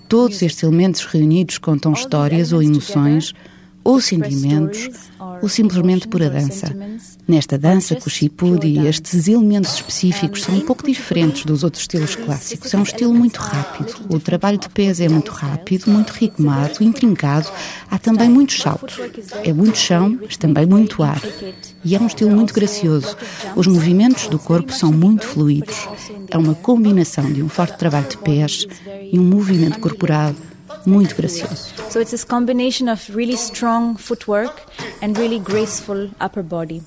Todos 0.08 0.40
estes 0.40 0.62
elementos 0.62 1.04
reunidos 1.04 1.58
contam 1.58 1.92
histórias 1.92 2.54
ou 2.54 2.62
emoções 2.62 3.34
ou 3.86 4.00
sentimentos, 4.00 4.88
ou 5.40 5.48
simplesmente 5.48 6.08
pura 6.08 6.28
dança. 6.28 6.74
Nesta 7.26 7.56
dança, 7.56 7.94
Kuchipudi, 7.94 8.84
estes 8.84 9.28
elementos 9.28 9.74
específicos 9.74 10.42
são 10.42 10.56
um 10.56 10.60
pouco 10.60 10.84
diferentes 10.84 11.44
dos 11.44 11.62
outros 11.62 11.84
estilos 11.84 12.16
clássicos. 12.16 12.74
É 12.74 12.76
um 12.76 12.82
estilo 12.82 13.14
muito 13.14 13.36
rápido. 13.36 13.94
O 14.08 14.18
trabalho 14.18 14.58
de 14.58 14.68
pés 14.68 15.00
é 15.00 15.08
muito 15.08 15.30
rápido, 15.30 15.88
muito 15.88 16.10
ritmado, 16.10 16.82
intrincado. 16.82 17.48
Há 17.88 17.96
também 17.96 18.28
muitos 18.28 18.58
saltos. 18.58 18.98
É 19.44 19.52
muito 19.52 19.78
chão, 19.78 20.18
mas 20.20 20.36
também 20.36 20.66
muito 20.66 21.04
ar. 21.04 21.22
E 21.84 21.94
é 21.94 22.00
um 22.00 22.08
estilo 22.08 22.34
muito 22.34 22.52
gracioso. 22.52 23.16
Os 23.54 23.68
movimentos 23.68 24.26
do 24.26 24.38
corpo 24.38 24.72
são 24.72 24.92
muito 24.92 25.26
fluidos. 25.26 25.88
É 26.28 26.36
uma 26.36 26.56
combinação 26.56 27.32
de 27.32 27.40
um 27.40 27.48
forte 27.48 27.78
trabalho 27.78 28.08
de 28.08 28.18
pés 28.18 28.66
e 29.12 29.16
um 29.16 29.24
movimento 29.24 29.78
corporal 29.78 30.34
muito 30.86 31.14
gracioso. 31.14 31.74
So 31.90 32.00
it's 32.00 32.12
this 32.12 32.24
combination 32.24 32.88
of 32.88 33.02
really 33.14 33.36
strong 33.36 33.96
footwork 33.98 34.62
and 35.02 35.18
really 35.18 35.38
graceful 35.38 36.10
upper 36.20 36.42
body. 36.42 36.82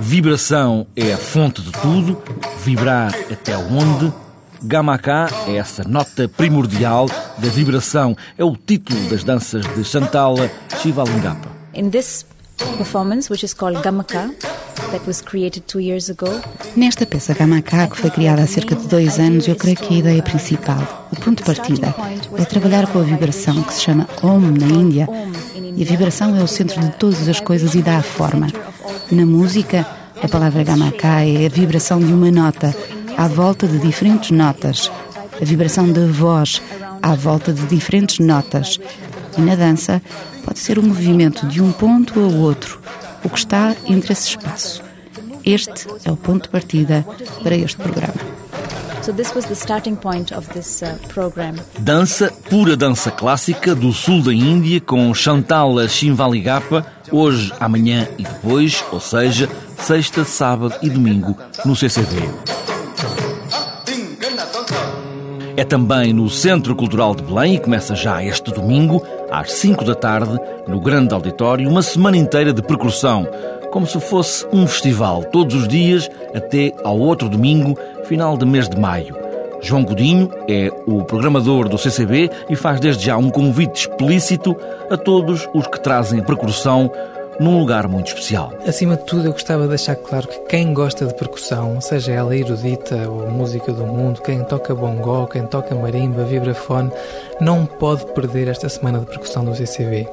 Vibração 0.00 0.86
é 0.96 1.12
a 1.12 1.18
fonte 1.18 1.60
de 1.60 1.70
tudo, 1.72 2.22
vibrar 2.64 3.14
até 3.30 3.56
onde. 3.56 4.12
Gamaka 4.60 5.28
é 5.46 5.56
essa 5.56 5.84
nota 5.84 6.28
primordial 6.28 7.06
da 7.38 7.48
vibração, 7.48 8.16
é 8.36 8.42
o 8.42 8.56
título 8.56 8.98
das 9.08 9.22
danças 9.22 9.64
de 9.74 9.84
Chantal 9.84 10.34
Shivalingapa. 10.80 11.48
In 11.74 11.90
this 11.90 12.26
performance, 12.76 13.30
which 13.30 13.44
is 13.44 13.54
called 13.54 13.80
Gamaka, 13.82 14.34
that 14.90 15.06
was 15.06 15.20
created 15.20 15.62
two 15.66 15.80
years 15.80 16.10
ago. 16.10 16.28
Nesta 16.76 17.06
peça 17.06 17.34
Gamaka, 17.34 17.86
que 17.88 17.96
foi 17.96 18.10
criada 18.10 18.42
há 18.42 18.46
cerca 18.46 18.74
de 18.74 18.86
dois 18.86 19.18
anos, 19.18 19.46
eu 19.48 19.56
creio 19.56 19.76
que 19.76 19.94
a 19.94 19.98
ideia 19.98 20.22
principal, 20.22 21.08
o 21.12 21.16
ponto 21.16 21.38
de 21.38 21.44
partida, 21.44 21.94
é 22.38 22.44
trabalhar 22.44 22.86
com 22.86 22.98
a 22.98 23.02
vibração 23.02 23.62
que 23.62 23.74
se 23.74 23.82
chama 23.82 24.08
Om 24.22 24.40
na 24.40 24.66
Índia. 24.66 25.08
E 25.76 25.82
a 25.82 25.86
vibração 25.86 26.36
é 26.36 26.42
o 26.42 26.48
centro 26.48 26.80
de 26.80 26.90
todas 26.92 27.28
as 27.28 27.40
coisas 27.40 27.74
e 27.74 27.82
dá 27.82 27.98
a 27.98 28.02
forma. 28.02 28.48
Na 29.10 29.24
música, 29.24 29.86
a 30.22 30.28
palavra 30.28 30.64
Gamaka 30.64 31.22
é 31.24 31.46
a 31.46 31.48
vibração 31.48 32.00
de 32.00 32.12
uma 32.12 32.30
nota 32.30 32.74
à 33.16 33.28
volta 33.28 33.66
de 33.66 33.78
diferentes 33.78 34.30
notas. 34.30 34.90
A 35.40 35.44
vibração 35.44 35.92
da 35.92 36.06
voz 36.06 36.60
à 37.00 37.14
volta 37.14 37.52
de 37.52 37.64
diferentes 37.66 38.18
notas. 38.18 38.78
E 39.36 39.40
na 39.40 39.54
dança, 39.54 40.02
pode 40.44 40.58
ser 40.58 40.78
o 40.78 40.82
movimento 40.82 41.46
de 41.46 41.62
um 41.62 41.70
ponto 41.70 42.18
ao 42.18 42.32
outro, 42.32 42.80
o 43.28 43.30
que 43.30 43.38
está 43.38 43.76
entre 43.86 44.12
esse 44.12 44.30
espaço. 44.30 44.82
Este 45.44 45.86
é 46.04 46.10
o 46.10 46.16
ponto 46.16 46.44
de 46.44 46.48
partida 46.48 47.06
para 47.42 47.54
este 47.54 47.76
programa. 47.76 48.14
So 49.02 49.12
this 49.12 49.34
was 49.34 49.46
the 49.46 49.54
starting 49.54 49.96
point 49.96 50.34
of 50.34 50.48
this 50.48 50.82
uh, 50.82 50.98
program. 51.08 51.54
Dança, 51.78 52.32
pura 52.50 52.76
dança 52.76 53.10
clássica 53.10 53.74
do 53.74 53.92
sul 53.92 54.22
da 54.22 54.34
Índia 54.34 54.80
com 54.80 55.14
Chantal 55.14 55.88
Shimvaligapa, 55.88 56.84
hoje, 57.10 57.52
amanhã 57.60 58.08
e 58.18 58.24
depois, 58.24 58.84
ou 58.90 59.00
seja, 59.00 59.48
sexta, 59.78 60.24
sábado 60.24 60.74
e 60.82 60.90
domingo 60.90 61.36
no 61.64 61.74
CCD. 61.74 62.57
É 65.58 65.64
também 65.64 66.12
no 66.12 66.30
Centro 66.30 66.72
Cultural 66.76 67.16
de 67.16 67.24
Belém 67.24 67.56
e 67.56 67.58
começa 67.58 67.92
já 67.92 68.22
este 68.22 68.52
domingo, 68.52 69.02
às 69.28 69.50
5 69.54 69.84
da 69.84 69.92
tarde, 69.92 70.38
no 70.68 70.80
grande 70.80 71.12
auditório, 71.12 71.68
uma 71.68 71.82
semana 71.82 72.16
inteira 72.16 72.52
de 72.52 72.62
percussão, 72.62 73.26
como 73.72 73.84
se 73.84 73.98
fosse 73.98 74.46
um 74.52 74.68
festival, 74.68 75.24
todos 75.24 75.56
os 75.56 75.66
dias 75.66 76.08
até 76.32 76.72
ao 76.84 76.96
outro 76.96 77.28
domingo, 77.28 77.76
final 78.04 78.36
de 78.36 78.46
mês 78.46 78.68
de 78.68 78.78
maio. 78.78 79.16
João 79.60 79.82
Godinho 79.82 80.30
é 80.48 80.70
o 80.86 81.02
programador 81.02 81.68
do 81.68 81.76
CCB 81.76 82.30
e 82.48 82.54
faz 82.54 82.78
desde 82.78 83.06
já 83.06 83.16
um 83.16 83.28
convite 83.28 83.88
explícito 83.88 84.56
a 84.88 84.96
todos 84.96 85.48
os 85.52 85.66
que 85.66 85.80
trazem 85.80 86.22
percussão 86.22 86.88
num 87.38 87.58
lugar 87.58 87.86
muito 87.88 88.08
especial. 88.08 88.52
Acima 88.66 88.96
de 88.96 89.04
tudo, 89.04 89.26
eu 89.26 89.32
gostava 89.32 89.62
de 89.62 89.68
deixar 89.70 89.96
claro 89.96 90.26
que 90.26 90.38
quem 90.48 90.74
gosta 90.74 91.06
de 91.06 91.14
percussão, 91.14 91.80
seja 91.80 92.12
ela 92.12 92.36
erudita 92.36 93.08
ou 93.08 93.30
música 93.30 93.72
do 93.72 93.86
mundo, 93.86 94.20
quem 94.22 94.42
toca 94.44 94.74
bongó, 94.74 95.26
quem 95.26 95.46
toca 95.46 95.74
marimba, 95.74 96.24
vibrafone, 96.24 96.90
não 97.40 97.66
pode 97.66 98.04
perder 98.12 98.48
esta 98.48 98.68
semana 98.68 99.00
de 99.00 99.06
percussão 99.06 99.44
do 99.44 99.54
CCB. 99.54 100.08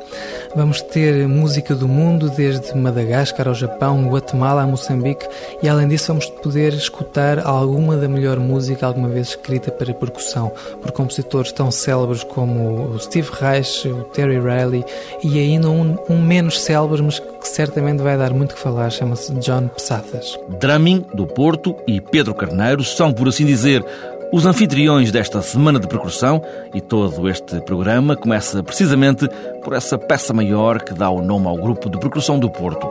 Vamos 0.56 0.82
ter 0.82 1.28
música 1.28 1.76
do 1.76 1.88
mundo, 1.88 2.30
desde 2.30 2.76
Madagascar 2.76 3.48
ao 3.48 3.54
Japão, 3.54 4.08
Guatemala 4.08 4.64
a 4.64 4.68
Moçambique, 4.68 5.28
e 5.62 5.68
além 5.68 5.88
disso 5.88 6.08
vamos 6.08 6.28
poder 6.28 6.74
escutar 6.74 7.40
alguma 7.46 7.98
da 7.98 8.08
melhor 8.08 8.40
música 8.40 8.86
alguma 8.86 9.10
vez 9.10 9.30
escrita 9.30 9.72
para 9.72 9.94
percussão, 9.94 10.52
por 10.82 10.92
compositores 10.92 11.52
tão 11.52 11.72
célebres 11.72 12.24
como 12.24 12.92
o 12.92 13.00
Steve 13.00 13.30
Reich, 13.32 13.88
o 13.88 14.04
Terry 14.06 14.40
Riley, 14.40 14.86
e 15.24 15.40
ainda 15.40 15.70
um, 15.70 15.98
um 16.10 16.22
menos 16.22 16.62
célebre, 16.62 17.02
mas 17.02 17.20
que 17.20 17.48
certamente 17.48 18.02
vai 18.02 18.18
dar 18.18 18.34
muito 18.34 18.56
que 18.56 18.62
falar, 18.62 18.90
chama-se 18.90 19.34
John 19.36 19.68
Psathas. 19.68 20.38
Drumming, 20.60 21.06
do 21.14 21.28
Porto, 21.28 21.76
e 21.88 22.02
Pedro 22.02 22.34
Carneiro 22.34 22.84
são, 22.84 23.12
por 23.12 23.28
assim 23.28 23.46
dizer, 23.46 23.86
os 24.32 24.46
anfitriões 24.46 25.12
desta 25.12 25.42
semana 25.42 25.80
de 25.80 25.88
percussão 25.88 26.42
e 26.74 26.82
todo 26.82 27.30
este 27.30 27.62
programa 27.62 28.16
começa 28.16 28.62
precisamente 28.64 29.28
por 29.64 29.74
essa 29.74 29.98
peça 29.98 30.34
maior 30.34 30.82
que 30.82 30.94
dá 30.94 31.10
o 31.10 31.22
nome 31.22 31.48
ao 31.48 31.56
grupo 31.56 31.90
de 31.90 31.98
percussão 32.00 32.40
do 32.40 32.50
Porto. 32.50 32.88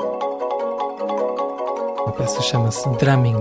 A 2.06 2.12
peça 2.12 2.40
chama-se 2.42 2.88
Drumming 2.98 3.40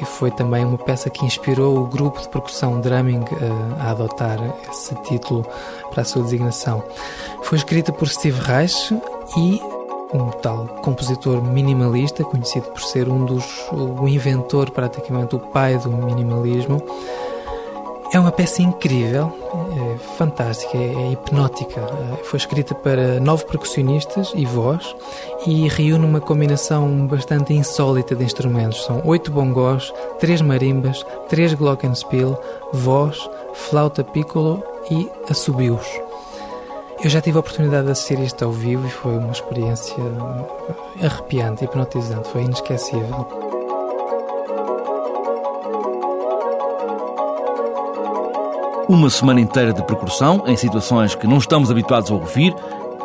e 0.00 0.04
foi 0.04 0.30
também 0.30 0.64
uma 0.64 0.78
peça 0.78 1.10
que 1.10 1.24
inspirou 1.24 1.78
o 1.78 1.86
grupo 1.86 2.20
de 2.20 2.28
percussão 2.28 2.80
Drumming 2.80 3.24
eh, 3.24 3.80
a 3.80 3.90
adotar 3.90 4.38
esse 4.70 4.94
título 5.02 5.44
para 5.90 6.02
a 6.02 6.04
sua 6.04 6.22
designação. 6.22 6.82
Foi 7.42 7.58
escrita 7.58 7.92
por 7.92 8.08
Steve 8.08 8.40
Reich 8.40 8.94
e 9.36 9.60
um 10.14 10.30
tal 10.30 10.66
compositor 10.82 11.42
minimalista, 11.42 12.22
conhecido 12.22 12.66
por 12.66 12.80
ser 12.80 13.08
um 13.08 13.24
dos 13.24 13.44
o 13.72 14.06
inventor, 14.06 14.70
praticamente 14.70 15.34
o 15.34 15.40
pai 15.40 15.76
do 15.76 15.90
minimalismo. 15.90 16.80
É 18.12 18.20
uma 18.20 18.30
peça 18.30 18.62
incrível, 18.62 19.32
é 19.76 19.98
fantástica, 20.16 20.78
é, 20.78 20.94
é 20.94 21.12
hipnótica. 21.12 21.80
Foi 22.22 22.36
escrita 22.36 22.72
para 22.72 23.18
nove 23.18 23.44
percussionistas 23.44 24.32
e 24.36 24.46
voz 24.46 24.94
e 25.44 25.66
reúne 25.66 26.04
uma 26.06 26.20
combinação 26.20 27.08
bastante 27.08 27.52
insólita 27.52 28.14
de 28.14 28.22
instrumentos. 28.22 28.84
São 28.84 29.02
oito 29.04 29.32
bongós, 29.32 29.92
três 30.20 30.40
marimbas, 30.40 31.04
três 31.28 31.54
glockenspiel, 31.54 32.40
voz, 32.72 33.28
flauta 33.52 34.04
piccolo 34.04 34.62
e 34.88 35.10
assobios. 35.28 35.84
Eu 37.04 37.10
já 37.10 37.20
tive 37.20 37.36
a 37.36 37.40
oportunidade 37.40 37.84
de 37.84 37.92
assistir 37.92 38.18
isto 38.18 38.42
ao 38.46 38.50
vivo 38.50 38.86
e 38.86 38.90
foi 38.90 39.18
uma 39.18 39.30
experiência 39.30 39.94
arrepiante, 41.02 41.62
hipnotizante, 41.62 42.26
foi 42.30 42.44
inesquecível. 42.44 43.28
Uma 48.88 49.10
semana 49.10 49.38
inteira 49.38 49.74
de 49.74 49.82
percussão 49.82 50.44
em 50.46 50.56
situações 50.56 51.14
que 51.14 51.26
não 51.26 51.36
estamos 51.36 51.70
habituados 51.70 52.10
a 52.10 52.14
ouvir 52.14 52.56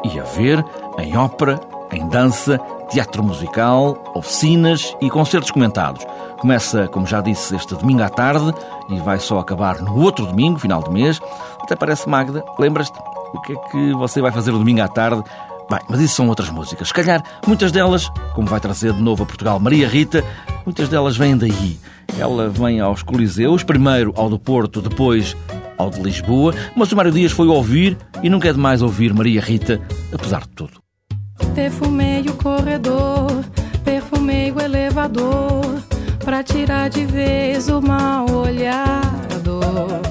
e 0.05 0.17
a 0.17 0.23
ver 0.23 0.63
em 0.97 1.17
ópera, 1.17 1.59
em 1.91 2.07
dança, 2.07 2.57
teatro 2.89 3.21
musical, 3.21 3.97
oficinas 4.15 4.95
e 5.01 5.09
concertos 5.09 5.51
comentados. 5.51 6.05
Começa, 6.37 6.87
como 6.87 7.05
já 7.05 7.19
disse, 7.19 7.53
este 7.53 7.75
domingo 7.75 8.03
à 8.03 8.09
tarde 8.09 8.53
e 8.87 8.97
vai 9.01 9.19
só 9.19 9.39
acabar 9.39 9.81
no 9.81 10.01
outro 10.01 10.25
domingo, 10.25 10.57
final 10.57 10.81
de 10.81 10.89
mês. 10.89 11.19
Até 11.61 11.75
parece, 11.75 12.07
Magda, 12.07 12.45
lembras-te? 12.57 12.97
O 13.33 13.41
que 13.41 13.53
é 13.53 13.55
que 13.55 13.93
você 13.93 14.21
vai 14.21 14.31
fazer 14.31 14.51
domingo 14.51 14.81
à 14.81 14.87
tarde? 14.87 15.23
Bem, 15.69 15.79
mas 15.87 16.01
isso 16.01 16.15
são 16.15 16.27
outras 16.27 16.49
músicas. 16.49 16.87
Se 16.87 16.93
calhar, 16.93 17.23
muitas 17.45 17.71
delas, 17.71 18.09
como 18.33 18.47
vai 18.47 18.59
trazer 18.59 18.91
de 18.91 19.01
novo 19.01 19.21
a 19.21 19.25
Portugal 19.25 19.59
Maria 19.59 19.87
Rita, 19.87 20.25
muitas 20.65 20.89
delas 20.89 21.15
vêm 21.15 21.37
daí. 21.37 21.77
Ela 22.17 22.49
vem 22.49 22.79
aos 22.79 23.03
Coliseus, 23.03 23.63
primeiro 23.63 24.11
ao 24.15 24.29
do 24.29 24.39
Porto, 24.39 24.81
depois 24.81 25.37
ao 25.77 25.91
de 25.91 26.01
Lisboa, 26.01 26.55
mas 26.75 26.91
o 26.91 26.95
Mário 26.95 27.11
Dias 27.11 27.31
foi 27.31 27.47
ouvir 27.47 27.95
e 28.23 28.29
nunca 28.29 28.49
é 28.49 28.53
demais 28.53 28.81
ouvir 28.81 29.13
Maria 29.13 29.39
Rita, 29.41 29.79
apesar 30.11 30.41
de 30.41 30.49
tudo. 30.49 30.81
Perfumei 31.53 32.21
o 32.21 32.33
corredor, 32.33 33.45
perfumei 33.85 34.51
o 34.51 34.59
elevador, 34.59 35.81
para 36.25 36.43
tirar 36.43 36.89
de 36.89 37.05
vez 37.05 37.69
o 37.69 37.79
mal 37.79 38.29
olhado. 38.29 39.38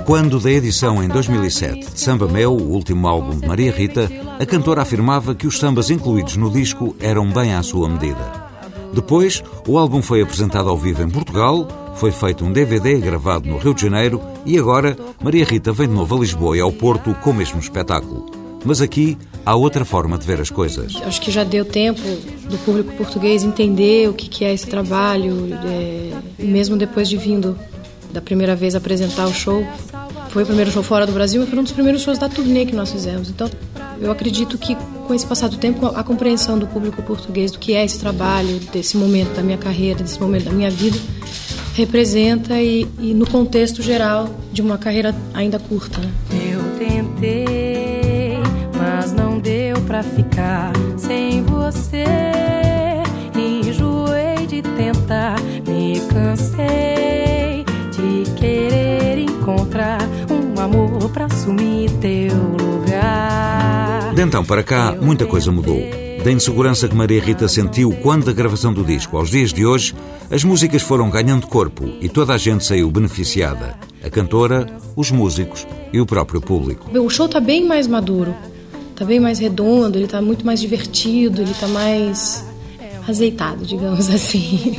Quando 0.05 0.41
da 0.41 0.51
edição 0.51 1.03
em 1.03 1.09
2007 1.09 1.93
de 1.93 2.01
Samba 2.01 2.27
Meu, 2.27 2.53
o 2.53 2.73
último 2.73 3.07
álbum 3.07 3.39
de 3.39 3.47
Maria 3.47 3.71
Rita, 3.71 4.11
a 4.39 4.47
cantora 4.47 4.83
afirmava 4.83 5.35
que 5.35 5.47
os 5.47 5.59
sambas 5.59 5.91
incluídos 5.91 6.37
no 6.37 6.51
disco 6.51 6.97
eram 7.01 7.31
bem 7.31 7.55
à 7.55 7.63
sua 7.63 7.89
medida. 7.89 8.49
Depois, 8.95 9.43
o 9.67 9.77
álbum 9.77 10.01
foi 10.01 10.23
apresentado 10.23 10.69
ao 10.69 10.79
vivo 10.79 11.03
em 11.03 11.11
Portugal, 11.11 11.69
foi 11.95 12.11
feito 12.11 12.45
um 12.45 12.53
DVD 12.53 12.99
gravado 12.99 13.49
no 13.49 13.59
Rio 13.59 13.75
de 13.75 13.83
Janeiro 13.83 14.21
e 14.47 14.59
agora 14.59 14.97
Maria 15.23 15.45
Rita 15.45 15.73
vem 15.73 15.89
de 15.89 15.95
novo 15.95 16.17
a 16.17 16.21
Lisboa 16.21 16.57
e 16.57 16.61
ao 16.61 16.73
Porto 16.73 17.15
com 17.17 17.31
o 17.31 17.35
mesmo 17.35 17.61
espetáculo. 17.61 18.31
Mas 18.65 18.81
aqui 18.81 19.17
há 19.45 19.55
outra 19.55 19.85
forma 19.85 20.17
de 20.17 20.27
ver 20.27 20.41
as 20.41 20.51
coisas. 20.51 20.97
Acho 21.05 21.21
que 21.21 21.31
já 21.31 21.45
deu 21.45 21.65
tempo 21.65 22.01
do 22.49 22.59
público 22.65 22.93
português 22.95 23.45
entender 23.45 24.09
o 24.09 24.15
que 24.15 24.45
é 24.45 24.53
esse 24.53 24.67
trabalho, 24.67 25.49
é, 25.65 26.13
mesmo 26.39 26.77
depois 26.77 27.09
de 27.09 27.17
vindo 27.17 27.57
da 28.13 28.21
primeira 28.21 28.55
vez 28.55 28.75
apresentar 28.75 29.27
o 29.27 29.33
show. 29.33 29.67
Foi 30.31 30.43
o 30.43 30.47
primeiro 30.47 30.71
show 30.71 30.83
fora 30.83 31.07
do 31.07 31.13
Brasil 31.13 31.43
e 31.43 31.47
foi 31.47 31.59
um 31.59 31.63
dos 31.63 31.73
primeiros 31.73 32.03
shows 32.03 32.19
da 32.19 32.29
turnê 32.29 32.67
que 32.67 32.75
nós 32.75 32.93
fizemos. 32.93 33.31
Então, 33.31 33.51
eu 34.01 34.11
acredito 34.11 34.59
que 34.59 34.77
com 35.07 35.15
esse 35.15 35.27
passar 35.27 35.49
do 35.49 35.57
tempo, 35.57 35.87
a 35.87 36.05
compreensão 36.05 36.59
do 36.59 36.67
público 36.67 37.03
português 37.03 37.51
do 37.51 37.59
que 37.59 37.75
é 37.75 37.85
esse 37.85 37.99
trabalho, 37.99 38.61
desse 38.73 38.97
momento 38.97 39.35
da 39.35 39.43
minha 39.43 39.57
carreira, 39.57 40.03
desse 40.03 40.21
momento 40.21 40.45
da 40.45 40.53
minha 40.53 40.71
vida, 40.71 40.99
representa 41.75 42.61
e, 42.61 42.87
e 43.01 43.15
no 43.15 43.27
contexto 43.27 43.83
geral 43.83 44.29
de 44.53 44.61
uma 44.61 44.77
carreira 44.77 45.15
ainda 45.33 45.59
curta. 45.59 45.99
Né? 45.99 46.13
Eu 46.53 46.61
tentei, 46.79 48.37
mas 48.77 49.13
não 49.13 49.39
deu 49.39 49.81
para 49.83 50.03
ficar 50.03 50.73
sem 50.99 51.43
você. 51.45 52.05
Enjoei 53.35 54.47
de 54.47 54.61
tentar, 54.61 55.41
me 55.67 56.01
cansei 56.13 57.48
querer 58.39 59.19
encontrar 59.19 60.01
um 60.31 60.61
amor 60.61 61.11
para 61.11 61.27
assumir 61.27 61.91
teu 62.01 62.35
lugar. 62.35 64.15
De 64.15 64.23
então 64.23 64.45
para 64.45 64.63
cá, 64.63 64.97
muita 65.01 65.27
coisa 65.27 65.51
mudou. 65.51 65.81
Da 66.25 66.33
insegurança 66.33 66.89
que 66.89 66.95
Maria 66.95 67.21
Rita 67.21 67.49
sentiu 67.49 67.93
quando 68.03 68.27
da 68.27 68.33
gravação 68.33 68.73
do 68.73 68.85
disco 68.85 69.17
aos 69.17 69.31
dias 69.31 69.53
de 69.53 69.65
hoje, 69.65 69.95
as 70.31 70.43
músicas 70.43 70.83
foram 70.83 71.09
ganhando 71.11 71.47
corpo 71.47 71.85
e 72.01 72.09
toda 72.09 72.35
a 72.35 72.39
gente 72.39 72.65
saiu 72.65 72.91
beneficiada. 72.91 73.79
A 74.05 74.11
cantora, 74.11 74.67
os 74.97 75.11
músicos 75.11 75.67
e 75.93 76.01
o 76.01 76.07
próprio 76.07 76.41
público. 76.41 76.91
O 76.99 77.09
show 77.09 77.27
está 77.27 77.41
bem 77.41 77.65
mais 77.65 77.87
maduro, 77.87 78.35
está 78.91 79.05
bem 79.05 79.21
mais 79.21 79.39
redondo, 79.39 79.97
ele 79.97 80.05
está 80.07 80.21
muito 80.21 80.45
mais 80.45 80.61
divertido, 80.61 81.43
ele 81.43 81.53
está 81.53 81.69
mais 81.69 82.45
azeitado, 83.07 83.65
digamos 83.65 84.11
assim. 84.15 84.77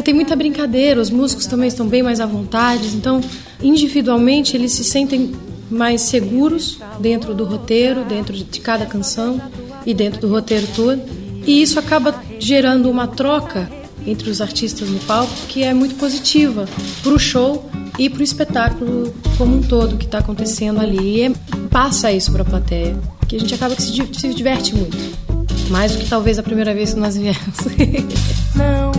Então, 0.00 0.06
tem 0.06 0.14
muita 0.14 0.34
brincadeira, 0.34 0.98
os 0.98 1.10
músicos 1.10 1.44
também 1.44 1.68
estão 1.68 1.86
bem 1.86 2.02
mais 2.02 2.20
à 2.20 2.26
vontade, 2.26 2.88
então 2.96 3.20
individualmente 3.62 4.56
eles 4.56 4.72
se 4.72 4.82
sentem 4.82 5.32
mais 5.70 6.00
seguros 6.00 6.78
dentro 6.98 7.34
do 7.34 7.44
roteiro, 7.44 8.02
dentro 8.06 8.32
de 8.32 8.60
cada 8.60 8.86
canção 8.86 9.38
e 9.84 9.92
dentro 9.92 10.18
do 10.22 10.28
roteiro 10.28 10.66
todo. 10.74 11.02
E 11.46 11.60
isso 11.60 11.78
acaba 11.78 12.14
gerando 12.38 12.90
uma 12.90 13.06
troca 13.06 13.70
entre 14.06 14.30
os 14.30 14.40
artistas 14.40 14.88
no 14.88 14.98
palco 15.00 15.34
que 15.48 15.62
é 15.62 15.74
muito 15.74 15.96
positiva 15.96 16.66
para 17.02 17.12
o 17.12 17.18
show 17.18 17.70
e 17.98 18.08
para 18.08 18.20
o 18.20 18.24
espetáculo 18.24 19.14
como 19.36 19.56
um 19.56 19.62
todo 19.62 19.98
que 19.98 20.06
está 20.06 20.20
acontecendo 20.20 20.80
ali. 20.80 21.18
E 21.18 21.22
é, 21.24 21.32
passa 21.70 22.10
isso 22.10 22.32
para 22.32 22.40
a 22.40 22.46
plateia, 22.46 22.98
que 23.28 23.36
a 23.36 23.38
gente 23.38 23.54
acaba 23.54 23.76
que 23.76 23.82
se, 23.82 23.92
se 24.14 24.32
diverte 24.32 24.74
muito. 24.74 24.96
Mais 25.68 25.92
do 25.92 25.98
que 25.98 26.08
talvez 26.08 26.38
a 26.38 26.42
primeira 26.42 26.72
vez 26.72 26.94
que 26.94 27.00
nós 27.00 27.16
viemos. 27.16 27.38
não, 28.56 28.89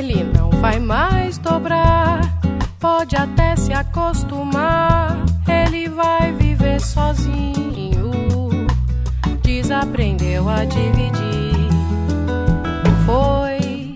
ele 0.00 0.24
não 0.24 0.50
vai 0.62 0.80
mais 0.80 1.36
dobrar. 1.36 2.20
Pode 2.78 3.14
até 3.16 3.54
se 3.54 3.72
acostumar. 3.72 5.14
Ele 5.46 5.88
vai 5.88 6.32
viver 6.32 6.80
sozinho. 6.80 8.10
Desaprendeu 9.42 10.48
a 10.48 10.64
dividir. 10.64 11.68
Foi 13.04 13.94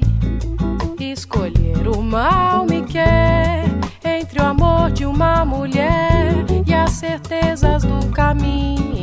escolher 1.01 1.89
o 1.89 2.03
mal 2.03 2.67
me 2.67 2.83
quer 2.83 3.65
entre 4.05 4.43
o 4.43 4.45
amor 4.45 4.91
de 4.91 5.07
uma 5.07 5.45
mulher 5.45 6.45
e 6.67 6.75
as 6.75 6.91
certezas 6.91 7.83
do 7.83 8.07
caminho. 8.11 8.94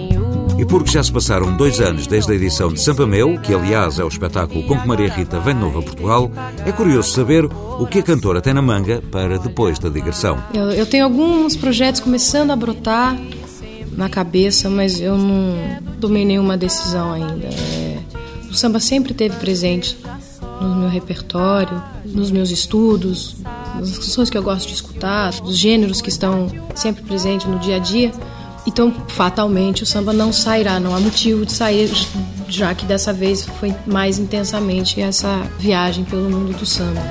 Porque 0.71 0.89
já 0.89 1.03
se 1.03 1.11
passaram 1.11 1.57
dois 1.57 1.81
anos 1.81 2.07
desde 2.07 2.31
a 2.31 2.35
edição 2.35 2.71
de 2.71 2.79
Sampa 2.79 3.05
Meu, 3.05 3.37
que 3.41 3.53
aliás 3.53 3.99
é 3.99 4.05
o 4.05 4.07
espetáculo 4.07 4.63
com 4.63 4.79
que 4.79 4.87
Maria 4.87 5.11
Rita 5.11 5.37
vem 5.37 5.53
de 5.53 5.59
novo 5.59 5.79
a 5.79 5.81
Portugal, 5.81 6.31
é 6.65 6.71
curioso 6.71 7.11
saber 7.11 7.43
o 7.43 7.85
que 7.85 7.99
a 7.99 8.01
cantora 8.01 8.39
tem 8.39 8.53
na 8.53 8.61
manga 8.61 9.03
para 9.11 9.37
depois 9.37 9.77
da 9.77 9.89
digressão. 9.89 10.41
Eu, 10.53 10.71
eu 10.71 10.85
tenho 10.85 11.03
alguns 11.03 11.57
projetos 11.57 11.99
começando 11.99 12.51
a 12.51 12.55
brotar 12.55 13.19
na 13.97 14.07
cabeça, 14.07 14.69
mas 14.69 15.01
eu 15.01 15.17
não 15.17 15.57
tomei 15.99 16.23
nenhuma 16.23 16.55
decisão 16.55 17.11
ainda. 17.11 17.47
É, 17.47 17.99
o 18.49 18.53
samba 18.53 18.79
sempre 18.79 19.11
esteve 19.11 19.35
presente 19.35 19.97
no 20.61 20.73
meu 20.77 20.89
repertório, 20.89 21.83
nos 22.05 22.31
meus 22.31 22.49
estudos, 22.49 23.35
nas 23.75 23.97
canções 23.97 24.29
que 24.29 24.37
eu 24.37 24.43
gosto 24.43 24.69
de 24.69 24.75
escutar, 24.75 25.33
dos 25.41 25.57
gêneros 25.57 26.01
que 26.01 26.07
estão 26.07 26.49
sempre 26.75 27.03
presentes 27.03 27.45
no 27.45 27.59
dia 27.59 27.75
a 27.75 27.79
dia. 27.79 28.13
Então, 28.65 28.93
fatalmente, 29.07 29.83
o 29.83 29.85
samba 29.85 30.13
não 30.13 30.31
sairá, 30.31 30.79
não 30.79 30.95
há 30.95 30.99
motivo 30.99 31.45
de 31.45 31.51
sair, 31.51 31.89
já 32.47 32.75
que 32.75 32.85
dessa 32.85 33.11
vez 33.11 33.43
foi 33.43 33.73
mais 33.87 34.19
intensamente 34.19 35.01
essa 35.01 35.41
viagem 35.57 36.03
pelo 36.03 36.29
mundo 36.29 36.55
do 36.57 36.65
samba. 36.65 37.01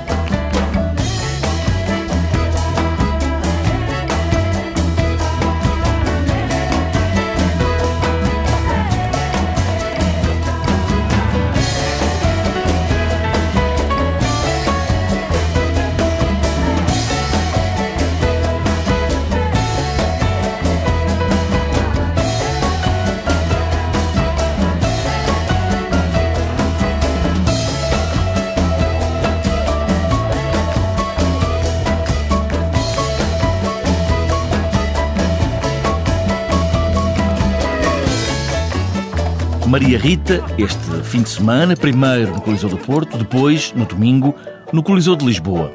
Maria 39.71 39.97
Rita, 39.97 40.43
este 40.57 41.01
fim 41.01 41.21
de 41.21 41.29
semana, 41.29 41.77
primeiro 41.77 42.33
no 42.33 42.41
Coliseu 42.41 42.67
do 42.67 42.77
Porto, 42.77 43.17
depois, 43.17 43.71
no 43.71 43.85
domingo, 43.85 44.35
no 44.73 44.83
Coliseu 44.83 45.15
de 45.15 45.25
Lisboa. 45.25 45.73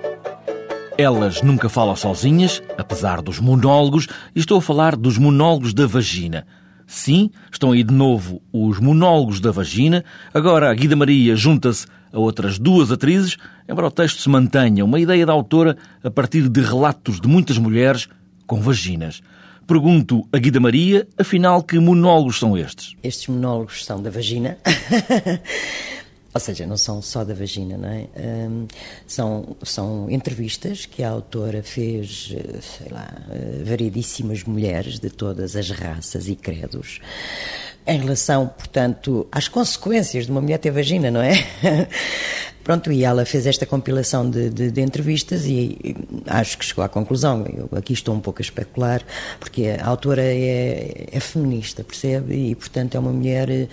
Elas 0.99 1.41
nunca 1.41 1.67
falam 1.71 1.97
sozinhas, 1.97 2.63
apesar 2.77 3.23
dos 3.23 3.41
monólogos, 3.41 4.07
e 4.35 4.39
estou 4.39 4.59
a 4.59 4.61
falar 4.61 4.97
dos 4.97 5.17
monólogos 5.17 5.73
da 5.73 5.87
vagina. 5.87 6.47
Sim, 6.87 7.31
estão 7.51 7.73
aí 7.73 7.83
de 7.83 7.95
novo 7.95 8.43
os 8.53 8.79
monólogos 8.79 9.41
da 9.41 9.51
vagina. 9.51 10.05
Agora 10.35 10.71
a 10.71 10.75
Guida 10.75 10.95
Maria 10.95 11.35
junta-se 11.35 11.87
a 12.13 12.19
outras 12.19 12.59
duas 12.59 12.93
atrizes, 12.93 13.39
embora 13.67 13.87
o 13.87 13.91
texto 13.91 14.21
se 14.21 14.29
mantenha 14.29 14.85
uma 14.85 15.01
ideia 15.01 15.25
da 15.25 15.33
autora 15.33 15.75
a 16.05 16.11
partir 16.11 16.51
de 16.51 16.61
relatos 16.61 17.19
de 17.19 17.27
muitas 17.27 17.57
mulheres 17.57 18.11
com 18.47 18.61
vaginas. 18.61 19.23
Pergunto 19.67 20.27
a 20.33 20.39
Guida 20.39 20.61
Maria, 20.61 21.09
afinal, 21.19 21.61
que 21.61 21.79
monólogos 21.81 22.39
são 22.39 22.57
estes? 22.57 22.95
Estes 23.03 23.27
monólogos 23.27 23.85
são 23.85 24.01
da 24.01 24.11
vagina. 24.11 24.57
Ou 26.33 26.41
seja, 26.41 26.67
não 26.67 26.77
são 26.77 27.01
só 27.01 27.25
da 27.25 27.33
vagina, 27.33 27.79
não 27.79 27.89
é? 27.89 28.07
Um, 28.15 28.67
são, 29.07 29.57
são 29.63 30.11
entrevistas 30.11 30.85
que 30.85 31.03
a 31.03 31.09
autora 31.09 31.63
fez, 31.63 32.33
eh, 32.37 32.61
sei 32.61 32.93
lá, 32.93 33.11
eh, 33.31 33.63
variedíssimas 33.65 34.45
mulheres 34.45 35.01
de 35.01 35.09
todas 35.09 35.57
as 35.57 35.71
raças 35.71 36.29
e 36.29 36.37
credos, 36.37 37.01
em 37.87 37.99
relação, 37.99 38.49
portanto, 38.49 39.27
às 39.33 39.49
consequências 39.49 40.27
de 40.27 40.31
uma 40.31 40.43
mulher 40.43 40.59
ter 40.59 40.71
vagina, 40.71 41.11
não 41.11 41.23
é? 41.23 41.33
Pronto, 42.67 42.91
e 42.91 43.05
ela 43.05 43.25
fez 43.25 43.47
esta 43.47 43.65
compilação 43.65 44.29
de, 44.29 44.51
de, 44.51 44.73
de, 44.73 44.81
entrevistas 44.81 45.47
e 45.47 45.95
acho 46.27 46.59
que 46.59 46.65
chegou 46.65 46.83
à 46.83 46.89
conclusão. 46.89 47.47
Eu 47.47 47.79
aqui 47.79 47.93
estou 47.93 48.13
um 48.13 48.19
pouco 48.19 48.41
a 48.41 48.43
especular, 48.43 49.05
porque 49.39 49.77
a 49.81 49.87
autora 49.87 50.25
é, 50.25 51.07
é 51.13 51.21
feminista, 51.21 51.85
percebe? 51.85 52.35
E, 52.35 52.57
portanto, 52.57 52.97
é 52.97 52.99
uma 52.99 53.13
mulher 53.13 53.49
eh, 53.49 53.69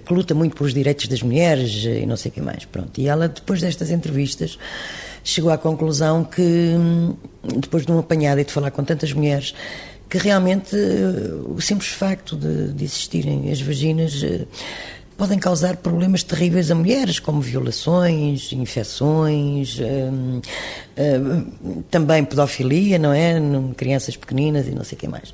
que 0.00 0.14
luta 0.14 0.34
muito 0.34 0.56
pelos 0.56 0.72
direitos 0.72 1.06
das 1.06 1.22
mulheres 1.22 1.84
e 1.84 2.06
não 2.06 2.16
sei 2.16 2.30
o 2.30 2.32
que 2.32 2.40
mais. 2.40 2.64
Pronto, 2.64 2.98
e 2.98 3.08
ela, 3.08 3.28
depois 3.28 3.60
destas 3.60 3.90
entrevistas, 3.90 4.58
chegou 5.22 5.50
à 5.50 5.58
conclusão 5.58 6.24
que, 6.24 6.40
hum, 6.40 7.14
depois 7.60 7.84
de 7.84 7.92
um 7.92 7.98
apanhado 7.98 8.40
e 8.40 8.44
de 8.44 8.50
falar 8.50 8.70
com 8.70 8.82
tantas 8.82 9.12
mulheres, 9.12 9.54
que 10.08 10.16
realmente 10.16 10.74
eh, 10.74 11.34
o 11.44 11.60
simples 11.60 11.90
facto 11.90 12.36
de, 12.36 12.72
de 12.72 12.84
existirem 12.84 13.52
as 13.52 13.60
vaginas 13.60 14.22
eh, 14.24 14.46
podem 15.16 15.38
causar 15.38 15.76
problemas 15.76 16.22
terríveis 16.22 16.70
a 16.70 16.74
mulheres, 16.74 17.18
como 17.18 17.40
violações, 17.40 18.52
infecções, 18.52 19.78
hum, 19.80 20.40
hum, 20.98 21.82
também 21.90 22.24
pedofilia, 22.24 22.98
não 22.98 23.12
é? 23.12 23.34
Crianças 23.76 24.16
pequeninas 24.16 24.66
e 24.66 24.72
não 24.72 24.84
sei 24.84 24.96
o 24.96 25.00
que 25.00 25.08
mais. 25.08 25.32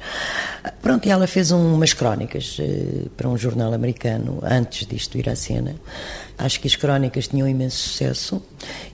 Pronto, 0.83 1.07
e 1.07 1.11
ela 1.11 1.27
fez 1.27 1.51
umas 1.51 1.93
crónicas 1.93 2.59
uh, 2.59 3.09
para 3.17 3.29
um 3.29 3.37
jornal 3.37 3.73
americano 3.73 4.41
antes 4.43 4.87
disto 4.87 5.17
ir 5.19 5.29
à 5.29 5.37
cena. 5.37 5.75
Acho 6.41 6.59
que 6.59 6.67
as 6.67 6.75
crónicas 6.75 7.29
tinham 7.29 7.47
imenso 7.47 7.77
sucesso 7.77 8.43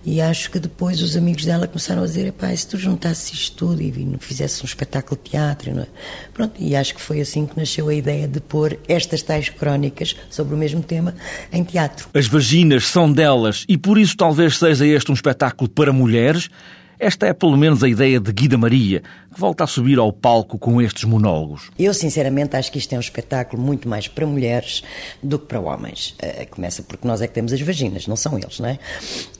e 0.04 0.20
acho 0.20 0.50
que 0.50 0.58
depois 0.58 1.00
os 1.00 1.16
amigos 1.16 1.44
dela 1.44 1.66
começaram 1.66 2.02
a 2.02 2.06
dizer: 2.06 2.32
pá, 2.32 2.54
se 2.54 2.66
tu 2.66 2.76
juntasses 2.76 3.32
isto 3.32 3.56
tudo 3.56 3.82
e 3.82 4.16
fizesse 4.18 4.62
um 4.62 4.66
espetáculo 4.66 5.20
de 5.22 5.30
teatro, 5.30 5.74
não 5.74 5.82
é? 5.82 5.86
Pronto, 6.34 6.54
e 6.58 6.74
acho 6.74 6.94
que 6.94 7.00
foi 7.00 7.20
assim 7.20 7.46
que 7.46 7.56
nasceu 7.56 7.88
a 7.88 7.94
ideia 7.94 8.26
de 8.26 8.40
pôr 8.40 8.78
estas 8.88 9.22
tais 9.22 9.48
crónicas 9.48 10.16
sobre 10.28 10.54
o 10.54 10.58
mesmo 10.58 10.82
tema 10.82 11.14
em 11.52 11.62
teatro. 11.62 12.08
As 12.12 12.26
vaginas 12.26 12.86
são 12.86 13.12
delas 13.12 13.64
e 13.68 13.78
por 13.78 13.96
isso 13.98 14.16
talvez 14.16 14.58
seja 14.58 14.86
este 14.86 15.10
um 15.10 15.14
espetáculo 15.14 15.70
para 15.70 15.92
mulheres. 15.92 16.50
Esta 16.98 17.26
é 17.26 17.32
pelo 17.34 17.56
menos 17.56 17.82
a 17.82 17.88
ideia 17.88 18.18
de 18.18 18.32
Guida 18.32 18.56
Maria, 18.56 19.02
que 19.32 19.38
volta 19.38 19.64
a 19.64 19.66
subir 19.66 19.98
ao 19.98 20.10
palco 20.10 20.58
com 20.58 20.80
estes 20.80 21.04
monólogos. 21.04 21.70
Eu, 21.78 21.92
sinceramente, 21.92 22.56
acho 22.56 22.72
que 22.72 22.78
isto 22.78 22.92
é 22.94 22.96
um 22.96 23.00
espetáculo 23.00 23.60
muito 23.62 23.86
mais 23.86 24.08
para 24.08 24.26
mulheres 24.26 24.82
do 25.22 25.38
que 25.38 25.46
para 25.46 25.60
homens. 25.60 26.16
Uh, 26.22 26.48
começa 26.50 26.82
porque 26.82 27.06
nós 27.06 27.20
é 27.20 27.26
que 27.26 27.34
temos 27.34 27.52
as 27.52 27.60
vaginas, 27.60 28.06
não 28.06 28.16
são 28.16 28.38
eles, 28.38 28.58
não 28.58 28.68
é? 28.70 28.78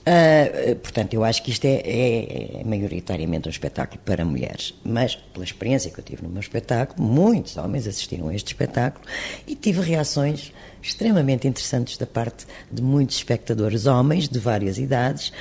Uh, 0.05 0.75
portanto, 0.75 1.15
eu 1.15 1.23
acho 1.23 1.41
que 1.41 1.49
isto 1.49 1.65
é, 1.65 1.81
é, 1.83 2.59
é, 2.59 2.63
maioritariamente 2.63 3.47
um 3.47 3.51
espetáculo 3.51 3.99
para 4.05 4.23
mulheres. 4.23 4.75
Mas, 4.83 5.15
pela 5.15 5.43
experiência 5.43 5.89
que 5.89 5.99
eu 5.99 6.03
tive 6.03 6.21
no 6.21 6.29
meu 6.29 6.41
espetáculo, 6.41 7.03
muitos 7.07 7.57
homens 7.57 7.87
assistiram 7.87 8.27
a 8.29 8.35
este 8.35 8.47
espetáculo 8.47 9.03
e 9.47 9.55
tive 9.55 9.81
reações 9.81 10.53
extremamente 10.87 11.47
interessantes 11.47 11.97
da 11.97 12.05
parte 12.05 12.45
de 12.71 12.81
muitos 12.81 13.17
espectadores 13.17 13.85
homens 13.85 14.27
de 14.27 14.39
várias 14.39 14.77
idades, 14.77 15.31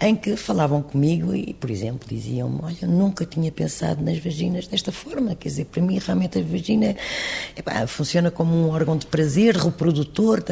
em 0.00 0.14
que 0.14 0.36
falavam 0.36 0.82
comigo 0.82 1.34
e, 1.34 1.54
por 1.54 1.70
exemplo, 1.70 2.08
diziam-me: 2.08 2.60
Olha, 2.62 2.86
nunca 2.86 3.24
tinha 3.24 3.50
pensado 3.50 4.02
nas 4.02 4.18
vaginas 4.18 4.66
desta 4.66 4.92
forma. 4.92 5.34
Quer 5.34 5.48
dizer, 5.48 5.64
para 5.66 5.82
mim, 5.82 5.98
realmente 5.98 6.38
a 6.38 6.42
vagina 6.42 6.96
epá, 7.56 7.86
funciona 7.86 8.30
como 8.30 8.54
um 8.54 8.70
órgão 8.70 8.96
de 8.96 9.06
prazer, 9.06 9.56
reprodutor, 9.56 10.42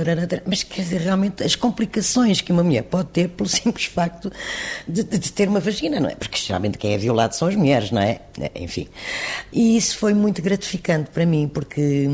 mas 0.46 0.62
quer 0.62 0.82
dizer, 0.82 1.00
realmente 1.00 1.42
as 1.42 1.56
complicações 1.56 2.40
que 2.40 2.52
uma 2.52 2.62
mulher 2.62 2.82
pode 2.82 3.08
ter 3.08 3.28
pelo 3.28 3.48
simples 3.48 3.86
facto 3.86 4.30
de, 4.86 5.02
de, 5.02 5.18
de 5.18 5.32
ter 5.32 5.48
uma 5.48 5.60
vagina, 5.60 6.00
não 6.00 6.08
é? 6.08 6.14
Porque 6.14 6.38
geralmente 6.38 6.78
quem 6.78 6.92
é 6.92 6.98
violado 6.98 7.34
são 7.34 7.48
as 7.48 7.56
mulheres, 7.56 7.90
não 7.90 8.00
é? 8.00 8.20
Enfim. 8.54 8.88
E 9.52 9.76
isso 9.76 9.98
foi 9.98 10.14
muito 10.14 10.42
gratificante 10.42 11.10
para 11.10 11.24
mim, 11.24 11.48
porque, 11.52 12.08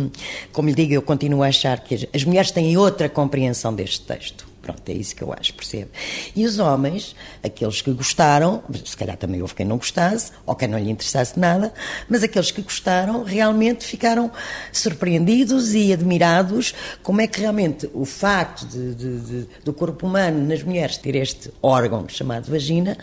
como 0.52 0.68
lhe 0.68 0.74
digo, 0.74 0.92
eu 0.92 1.02
continuo 1.02 1.42
a 1.42 1.48
achar 1.48 1.80
que 1.80 2.08
as, 2.12 2.19
as 2.20 2.24
mulheres 2.24 2.50
têm 2.50 2.76
outra 2.76 3.09
compreensão 3.09 3.74
deste 3.74 4.02
texto. 4.02 4.46
Pronto, 4.61 4.83
é 4.90 4.92
isso 4.92 5.16
que 5.16 5.22
eu 5.22 5.33
acho, 5.33 5.54
percebe? 5.54 5.88
E 6.37 6.44
os 6.44 6.59
homens, 6.59 7.16
aqueles 7.42 7.80
que 7.80 7.90
gostaram, 7.92 8.62
se 8.85 8.94
calhar 8.94 9.16
também 9.16 9.40
houve 9.40 9.54
quem 9.54 9.64
não 9.64 9.78
gostasse, 9.78 10.33
ou 10.44 10.54
quem 10.54 10.68
não 10.68 10.78
lhe 10.78 10.90
interessasse 10.90 11.40
nada, 11.40 11.72
mas 12.11 12.22
aqueles 12.22 12.50
que 12.50 12.61
gostaram 12.61 13.24
realmente 13.24 13.87
ficaram 13.87 14.30
surpreendidos 14.70 15.74
e 15.74 15.94
admirados 15.94 16.74
como 17.02 17.22
é 17.22 17.26
que 17.26 17.40
realmente 17.40 17.88
o 17.94 18.04
facto 18.04 18.66
de, 18.66 18.94
de, 18.94 19.20
de, 19.20 19.48
do 19.64 19.72
corpo 19.72 20.06
humano 20.06 20.46
nas 20.46 20.62
mulheres 20.62 20.98
ter 20.98 21.16
este 21.16 21.50
órgão 21.62 22.06
chamado 22.06 22.50
vagina 22.50 22.98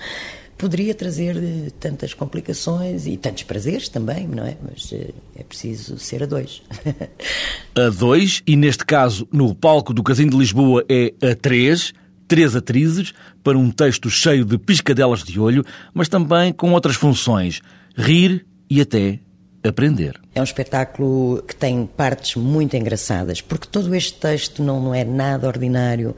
poderia 0.57 0.95
trazer 0.95 1.37
eh, 1.37 1.69
tantas 1.79 2.13
complicações 2.13 3.05
e 3.05 3.15
tantos 3.15 3.43
prazeres 3.43 3.87
também, 3.87 4.27
não 4.27 4.45
é? 4.45 4.57
Mas 4.61 4.91
eh, 4.91 5.11
é 5.35 5.43
preciso 5.43 5.99
ser 5.99 6.23
a 6.23 6.25
dois. 6.25 6.61
a 7.75 7.89
dois, 7.89 8.41
e 8.45 8.55
neste 8.55 8.85
caso, 8.85 9.27
no 9.31 9.53
palco 9.53 9.93
do 9.93 10.01
Casino 10.01 10.31
de 10.31 10.37
Lisboa, 10.37 10.83
é 10.89 11.13
a 11.21 11.35
três, 11.35 11.93
três 12.27 12.55
atrizes, 12.55 13.13
para 13.43 13.57
um 13.57 13.69
texto 13.69 14.09
cheio 14.09 14.43
de 14.43 14.57
piscadelas 14.57 15.23
de 15.23 15.39
olho, 15.39 15.63
mas 15.93 16.09
também 16.09 16.51
com 16.51 16.71
outras 16.71 16.95
funções: 16.95 17.61
rir 17.95 18.45
e 18.69 18.81
até 18.81 19.19
aprender. 19.67 20.19
É 20.33 20.39
um 20.39 20.43
espetáculo 20.43 21.43
que 21.47 21.55
tem 21.55 21.85
partes 21.97 22.35
muito 22.35 22.75
engraçadas, 22.77 23.41
porque 23.41 23.67
todo 23.67 23.93
este 23.95 24.13
texto 24.13 24.61
não, 24.61 24.79
não 24.79 24.93
é 24.93 25.03
nada 25.03 25.47
ordinário. 25.47 26.15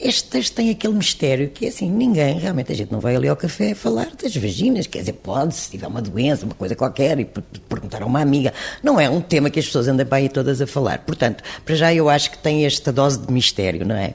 Este 0.00 0.28
texto 0.28 0.54
tem 0.54 0.70
aquele 0.70 0.94
mistério 0.94 1.48
que, 1.48 1.68
assim, 1.68 1.88
ninguém, 1.88 2.38
realmente, 2.38 2.72
a 2.72 2.74
gente 2.74 2.90
não 2.90 2.98
vai 2.98 3.14
ali 3.14 3.28
ao 3.28 3.36
café 3.36 3.74
falar 3.74 4.08
das 4.20 4.34
vaginas, 4.36 4.86
quer 4.86 5.00
dizer, 5.00 5.12
pode, 5.12 5.54
se 5.54 5.70
tiver 5.70 5.86
uma 5.86 6.02
doença, 6.02 6.44
uma 6.44 6.54
coisa 6.54 6.74
qualquer, 6.74 7.20
e 7.20 7.24
perguntar 7.68 8.02
a 8.02 8.06
uma 8.06 8.20
amiga. 8.20 8.52
Não 8.82 9.00
é 9.00 9.08
um 9.08 9.20
tema 9.20 9.48
que 9.48 9.60
as 9.60 9.66
pessoas 9.66 9.86
andam 9.86 10.04
para 10.04 10.18
aí 10.18 10.28
todas 10.28 10.60
a 10.60 10.66
falar. 10.66 10.98
Portanto, 10.98 11.44
para 11.64 11.74
já 11.76 11.94
eu 11.94 12.08
acho 12.08 12.32
que 12.32 12.38
tem 12.38 12.66
esta 12.66 12.92
dose 12.92 13.20
de 13.20 13.32
mistério, 13.32 13.86
não 13.86 13.94
é? 13.94 14.14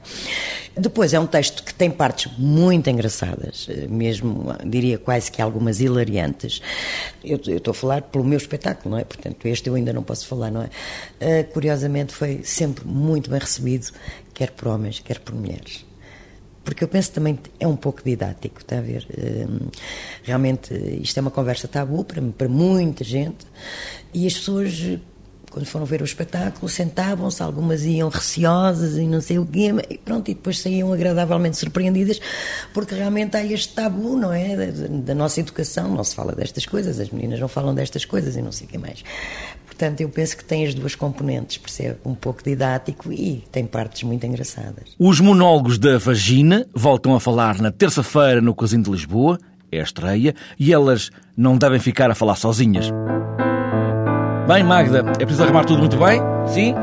Depois, 0.79 1.13
é 1.13 1.19
um 1.19 1.25
texto 1.25 1.63
que 1.63 1.73
tem 1.73 1.89
partes 1.89 2.31
muito 2.37 2.87
engraçadas, 2.89 3.67
eh, 3.69 3.87
mesmo, 3.87 4.53
diria 4.63 4.97
quase 4.99 5.31
que 5.31 5.41
algumas 5.41 5.79
hilariantes. 5.79 6.61
Eu, 7.23 7.37
estou 7.37 7.71
a 7.71 7.73
falar 7.73 8.01
pelo 8.03 8.23
meu 8.23 8.37
espetáculo, 8.37 8.91
não 8.91 8.99
é? 8.99 9.03
Portanto, 9.03 9.45
este 9.47 9.67
eu 9.69 9.75
ainda 9.75 9.91
não 9.91 10.03
posso 10.03 10.27
falar, 10.27 10.51
não 10.51 10.61
é? 10.61 10.67
Uh, 10.67 11.51
curiosamente 11.51 12.13
foi 12.13 12.41
sempre 12.43 12.85
muito 12.85 13.29
bem 13.29 13.39
recebido, 13.39 13.91
quer 14.33 14.51
por 14.51 14.67
homens, 14.67 14.99
quer 14.99 15.19
por 15.19 15.33
mulheres. 15.33 15.83
Porque 16.63 16.83
eu 16.83 16.87
penso 16.87 17.11
também 17.11 17.39
é 17.59 17.67
um 17.67 17.77
pouco 17.77 18.03
didático, 18.03 18.59
está 18.59 18.77
a 18.77 18.81
ver? 18.81 19.07
Uh, 19.09 19.71
realmente, 20.23 20.73
isto 21.01 21.17
é 21.17 21.21
uma 21.21 21.31
conversa 21.31 21.67
tabu 21.67 22.03
para, 22.03 22.21
para 22.21 22.47
muita 22.47 23.03
gente 23.03 23.47
e 24.13 24.27
as 24.27 24.33
pessoas 24.33 24.99
quando 25.57 25.65
foram 25.65 25.85
ver 25.87 26.03
o 26.03 26.05
espetáculo, 26.05 26.69
sentavam-se, 26.69 27.41
algumas 27.41 27.83
iam 27.83 28.09
receosas 28.09 28.95
e 28.95 29.07
não 29.07 29.19
sei 29.19 29.39
o 29.39 29.45
quê, 29.45 29.73
e 29.89 29.97
pronto, 29.97 30.29
e 30.29 30.35
depois 30.35 30.59
saíam 30.59 30.93
agradavelmente 30.93 31.57
surpreendidas, 31.57 32.21
porque 32.71 32.93
realmente 32.93 33.35
há 33.35 33.43
este 33.43 33.73
tabu, 33.73 34.15
não 34.15 34.31
é? 34.31 34.55
Da, 34.55 34.87
da, 34.87 35.15
nossa 35.15 35.39
educação, 35.39 35.89
não 35.89 36.03
se 36.03 36.13
fala 36.13 36.33
destas 36.33 36.67
coisas, 36.67 36.99
as 36.99 37.09
meninas 37.09 37.39
não 37.39 37.47
falam 37.47 37.73
destas 37.73 38.05
coisas 38.05 38.35
e 38.35 38.41
não 38.41 38.51
sei 38.51 38.67
o 38.67 38.69
que 38.69 38.77
mais. 38.77 39.03
Portanto, 39.65 40.01
eu 40.01 40.09
penso 40.09 40.37
que 40.37 40.45
tem 40.45 40.63
as 40.63 40.75
duas 40.75 40.93
componentes, 40.93 41.57
percebe? 41.57 41.97
Um 42.05 42.13
pouco 42.13 42.43
didático 42.43 43.11
e 43.11 43.43
tem 43.51 43.65
partes 43.65 44.03
muito 44.03 44.27
engraçadas. 44.27 44.95
Os 44.99 45.19
monólogos 45.19 45.79
da 45.79 45.97
vagina 45.97 46.67
voltam 46.71 47.15
a 47.15 47.19
falar 47.19 47.59
na 47.59 47.71
terça-feira 47.71 48.41
no 48.41 48.53
Casino 48.53 48.83
de 48.83 48.91
Lisboa, 48.91 49.39
é 49.71 49.79
a 49.79 49.83
estreia, 49.83 50.35
e 50.59 50.71
elas 50.71 51.09
não 51.35 51.57
devem 51.57 51.79
ficar 51.79 52.11
a 52.11 52.15
falar 52.15 52.35
sozinhas. 52.35 52.91
Bem, 54.47 54.63
Magda, 54.63 54.99
é 55.19 55.25
preciso 55.25 55.43
arrumar 55.43 55.65
tudo 55.65 55.79
muito 55.79 55.97
bem? 55.97 56.21
Sim? 56.45 56.73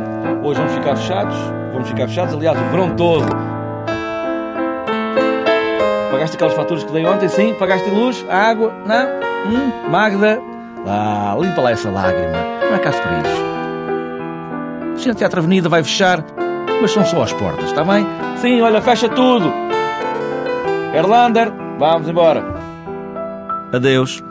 Hoje 0.42 0.60
vamos 0.60 0.74
ficar 0.74 0.96
fechados? 0.96 1.34
Vamos 1.72 1.88
ficar 1.88 2.06
fechados, 2.06 2.34
aliás, 2.34 2.58
o 2.60 2.64
verão 2.64 2.94
todo. 2.94 3.24
Pagaste 6.10 6.36
aquelas 6.36 6.52
faturas 6.52 6.84
que 6.84 6.92
dei 6.92 7.06
ontem? 7.06 7.26
Sim? 7.26 7.54
Pagaste 7.54 7.88
luz? 7.88 8.22
Água? 8.28 8.70
Não? 8.84 9.06
Hum? 9.46 9.90
Magda? 9.90 10.42
Ah, 10.86 11.34
limpa 11.40 11.62
lá 11.62 11.70
essa 11.70 11.90
lágrima. 11.90 12.36
Não 12.68 12.76
é 12.76 12.78
caso 12.80 13.00
para 13.00 13.18
isso. 13.20 13.42
O 14.94 14.98
Centro 14.98 15.18
Teatro 15.20 15.40
Avenida 15.40 15.66
vai 15.70 15.82
fechar, 15.82 16.22
mas 16.82 16.90
são 16.90 17.02
só 17.06 17.22
as 17.22 17.32
portas, 17.32 17.64
está 17.64 17.82
bem? 17.82 18.06
Sim, 18.36 18.60
olha, 18.60 18.82
fecha 18.82 19.08
tudo. 19.08 19.50
Erlander, 20.94 21.50
vamos 21.78 22.06
embora. 22.10 22.44
Adeus. 23.72 24.22